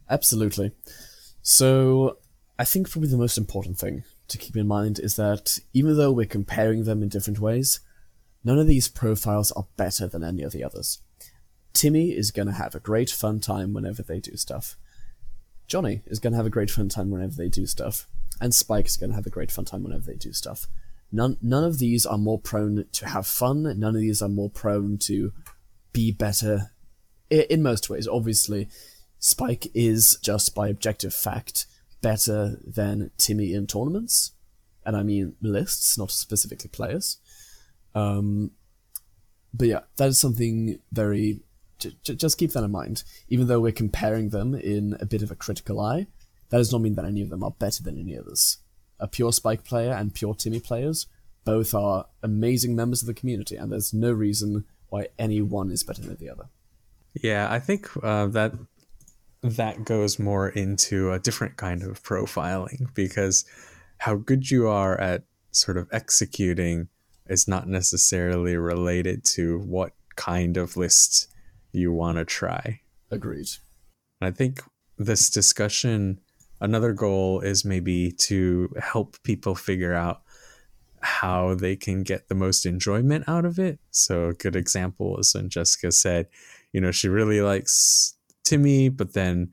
[0.09, 0.73] Absolutely.
[1.43, 2.19] So,
[2.59, 6.13] I think probably the most important thing to keep in mind is that even though
[6.13, 7.81] we're comparing them in different ways,
[8.45, 11.01] none of these profiles are better than any of the others.
[11.73, 14.77] Timmy is going to have a great fun time whenever they do stuff.
[15.67, 18.07] Johnny is going to have a great fun time whenever they do stuff,
[18.41, 20.67] and Spike is going to have a great fun time whenever they do stuff.
[21.13, 23.63] None, none of these are more prone to have fun.
[23.63, 25.33] None of these are more prone to
[25.93, 26.73] be better.
[27.31, 28.69] In most ways, obviously,
[29.19, 31.67] Spike is just by objective fact
[32.01, 34.33] better than Timmy in tournaments,
[34.85, 37.19] and I mean lists, not specifically players.
[37.95, 38.53] Um,
[39.53, 41.41] but yeah, that is something very
[41.79, 43.05] j- just keep that in mind.
[43.29, 46.07] Even though we're comparing them in a bit of a critical eye,
[46.51, 48.59] that does not mean that any of them are better than any others.
[48.99, 51.07] A pure Spike player and pure Timmy players
[51.45, 55.83] both are amazing members of the community, and there's no reason why any one is
[55.83, 56.49] better than the other.
[57.15, 58.53] Yeah, I think uh, that
[59.43, 63.45] that goes more into a different kind of profiling because
[63.99, 65.23] how good you are at
[65.53, 66.89] sort of executing
[67.29, 71.29] is not necessarily related to what kind of list
[71.73, 72.81] you want to try.
[73.11, 73.49] Agreed.
[74.21, 74.63] I think
[74.99, 76.21] this discussion,
[76.61, 80.23] another goal is maybe to help people figure out
[81.01, 83.79] how they can get the most enjoyment out of it.
[83.91, 86.29] So, a good example is when Jessica said,
[86.73, 88.15] you know, she really likes
[88.45, 89.51] Timmy, but then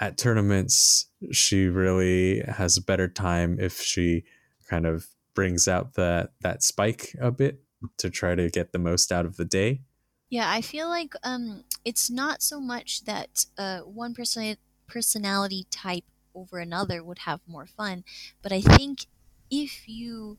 [0.00, 4.24] at tournaments, she really has a better time if she
[4.68, 7.62] kind of brings out that that spike a bit
[7.98, 9.80] to try to get the most out of the day.
[10.32, 14.56] Yeah, I feel like um, it's not so much that uh, one person
[14.86, 16.04] personality type
[16.34, 18.04] over another would have more fun,
[18.42, 19.06] but I think
[19.50, 20.38] if you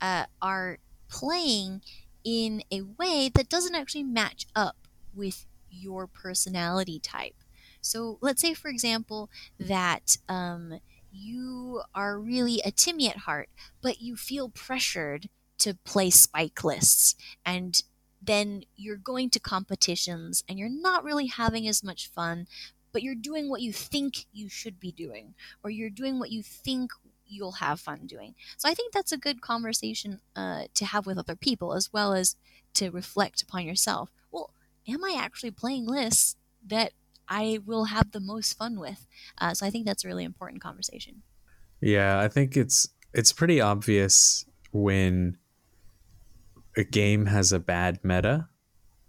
[0.00, 0.78] uh, are
[1.08, 1.82] playing
[2.24, 4.76] in a way that doesn't actually match up
[5.14, 7.36] with your personality type.
[7.80, 10.80] So let's say, for example, that um,
[11.12, 13.48] you are really a Timmy at heart,
[13.82, 15.28] but you feel pressured
[15.58, 17.82] to play spike lists and
[18.20, 22.46] then you're going to competitions and you're not really having as much fun,
[22.92, 26.42] but you're doing what you think you should be doing, or you're doing what you
[26.42, 26.90] think
[27.26, 28.34] you'll have fun doing.
[28.56, 32.12] So I think that's a good conversation uh, to have with other people as well
[32.12, 32.36] as
[32.74, 34.10] to reflect upon yourself.
[34.30, 34.52] Well,
[34.88, 36.36] am I actually playing lists
[36.66, 36.92] that
[37.28, 39.06] I will have the most fun with?
[39.38, 41.22] Uh, so I think that's a really important conversation.
[41.80, 45.36] Yeah, I think it's it's pretty obvious when
[46.76, 48.48] a game has a bad meta.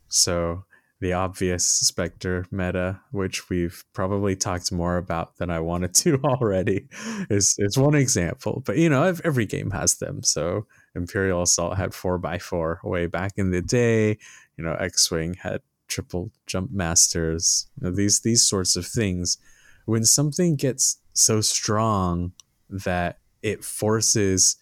[0.07, 0.65] So
[0.99, 6.87] the obvious Spectre meta, which we've probably talked more about than I wanted to already,
[7.29, 8.61] is is one example.
[8.65, 10.23] But you know, every game has them.
[10.23, 14.19] So Imperial Assault had four by four way back in the day.
[14.57, 17.67] You know, X Wing had triple jump masters.
[17.79, 19.37] You know, these these sorts of things.
[19.85, 22.33] When something gets so strong
[22.69, 24.57] that it forces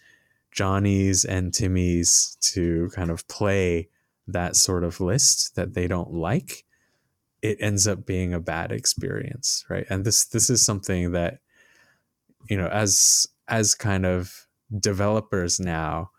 [0.51, 3.89] Johnny's and Timmy's to kind of play
[4.27, 6.65] that sort of list that they don't like,
[7.41, 9.85] it ends up being a bad experience, right?
[9.89, 11.39] And this this is something that
[12.49, 14.47] you know as as kind of
[14.79, 16.11] developers now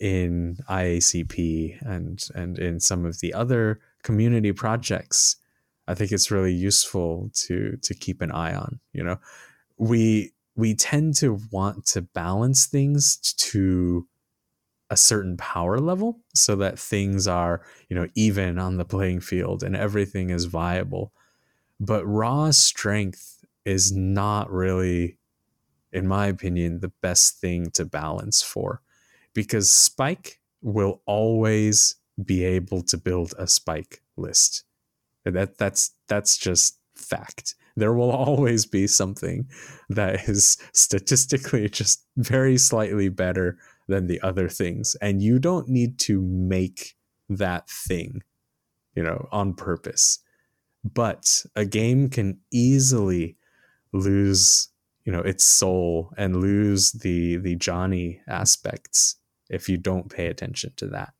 [0.00, 5.36] in IACP and and in some of the other community projects,
[5.86, 8.80] I think it's really useful to to keep an eye on.
[8.92, 9.18] You know,
[9.76, 14.06] we we tend to want to balance things to
[14.90, 19.62] a certain power level so that things are, you know, even on the playing field
[19.62, 21.12] and everything is viable.
[21.80, 25.18] But raw strength is not really,
[25.92, 28.82] in my opinion, the best thing to balance for
[29.32, 34.64] because Spike will always be able to build a Spike list.
[35.24, 39.48] That that's that's just fact there will always be something
[39.88, 43.58] that is statistically just very slightly better
[43.88, 44.96] than the other things.
[45.00, 46.96] And you don't need to make
[47.28, 48.22] that thing,
[48.94, 50.20] you know, on purpose.
[50.84, 53.36] But a game can easily
[53.92, 54.68] lose,
[55.04, 59.16] you know, its soul and lose the the Johnny aspects
[59.48, 61.14] if you don't pay attention to that.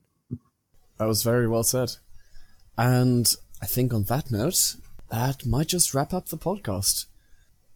[0.97, 1.93] That was very well said.
[2.77, 4.75] And I think on that note,
[5.09, 7.05] that might just wrap up the podcast.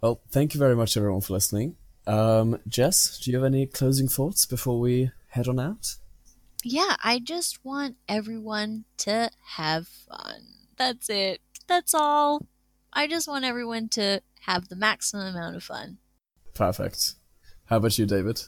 [0.01, 1.75] Well, thank you very much, everyone, for listening.
[2.07, 5.95] Um, Jess, do you have any closing thoughts before we head on out?
[6.63, 10.41] Yeah, I just want everyone to have fun.
[10.77, 11.41] That's it.
[11.67, 12.45] That's all.
[12.91, 15.97] I just want everyone to have the maximum amount of fun.
[16.53, 17.15] Perfect.
[17.65, 18.41] How about you, David?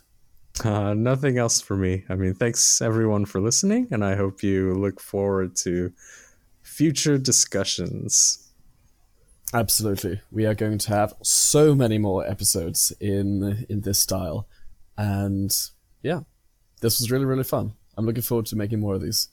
[0.64, 2.04] Uh, nothing else for me.
[2.10, 5.94] I mean, thanks everyone for listening, and I hope you look forward to
[6.62, 8.41] future discussions.
[9.54, 10.22] Absolutely.
[10.32, 14.48] We are going to have so many more episodes in in this style.
[14.98, 15.54] And
[16.02, 16.22] yeah,
[16.82, 17.74] this was really, really fun.
[17.98, 19.28] I'm looking forward to making more of these.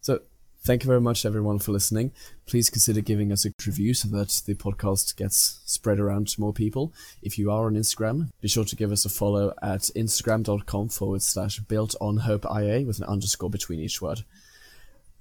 [0.00, 0.20] So
[0.64, 2.12] thank you very much everyone for listening.
[2.46, 6.52] Please consider giving us a review so that the podcast gets spread around to more
[6.52, 6.94] people.
[7.22, 11.22] If you are on Instagram, be sure to give us a follow at instagram.com forward
[11.22, 14.24] slash built on hope IA with an underscore between each word.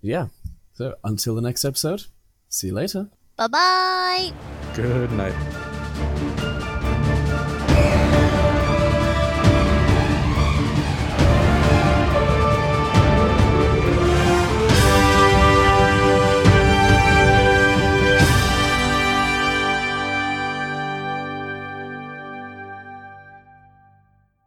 [0.01, 0.27] Yeah.
[0.73, 2.05] So until the next episode,
[2.49, 3.09] see you later.
[3.37, 4.31] Bye bye.
[4.75, 5.64] Good night.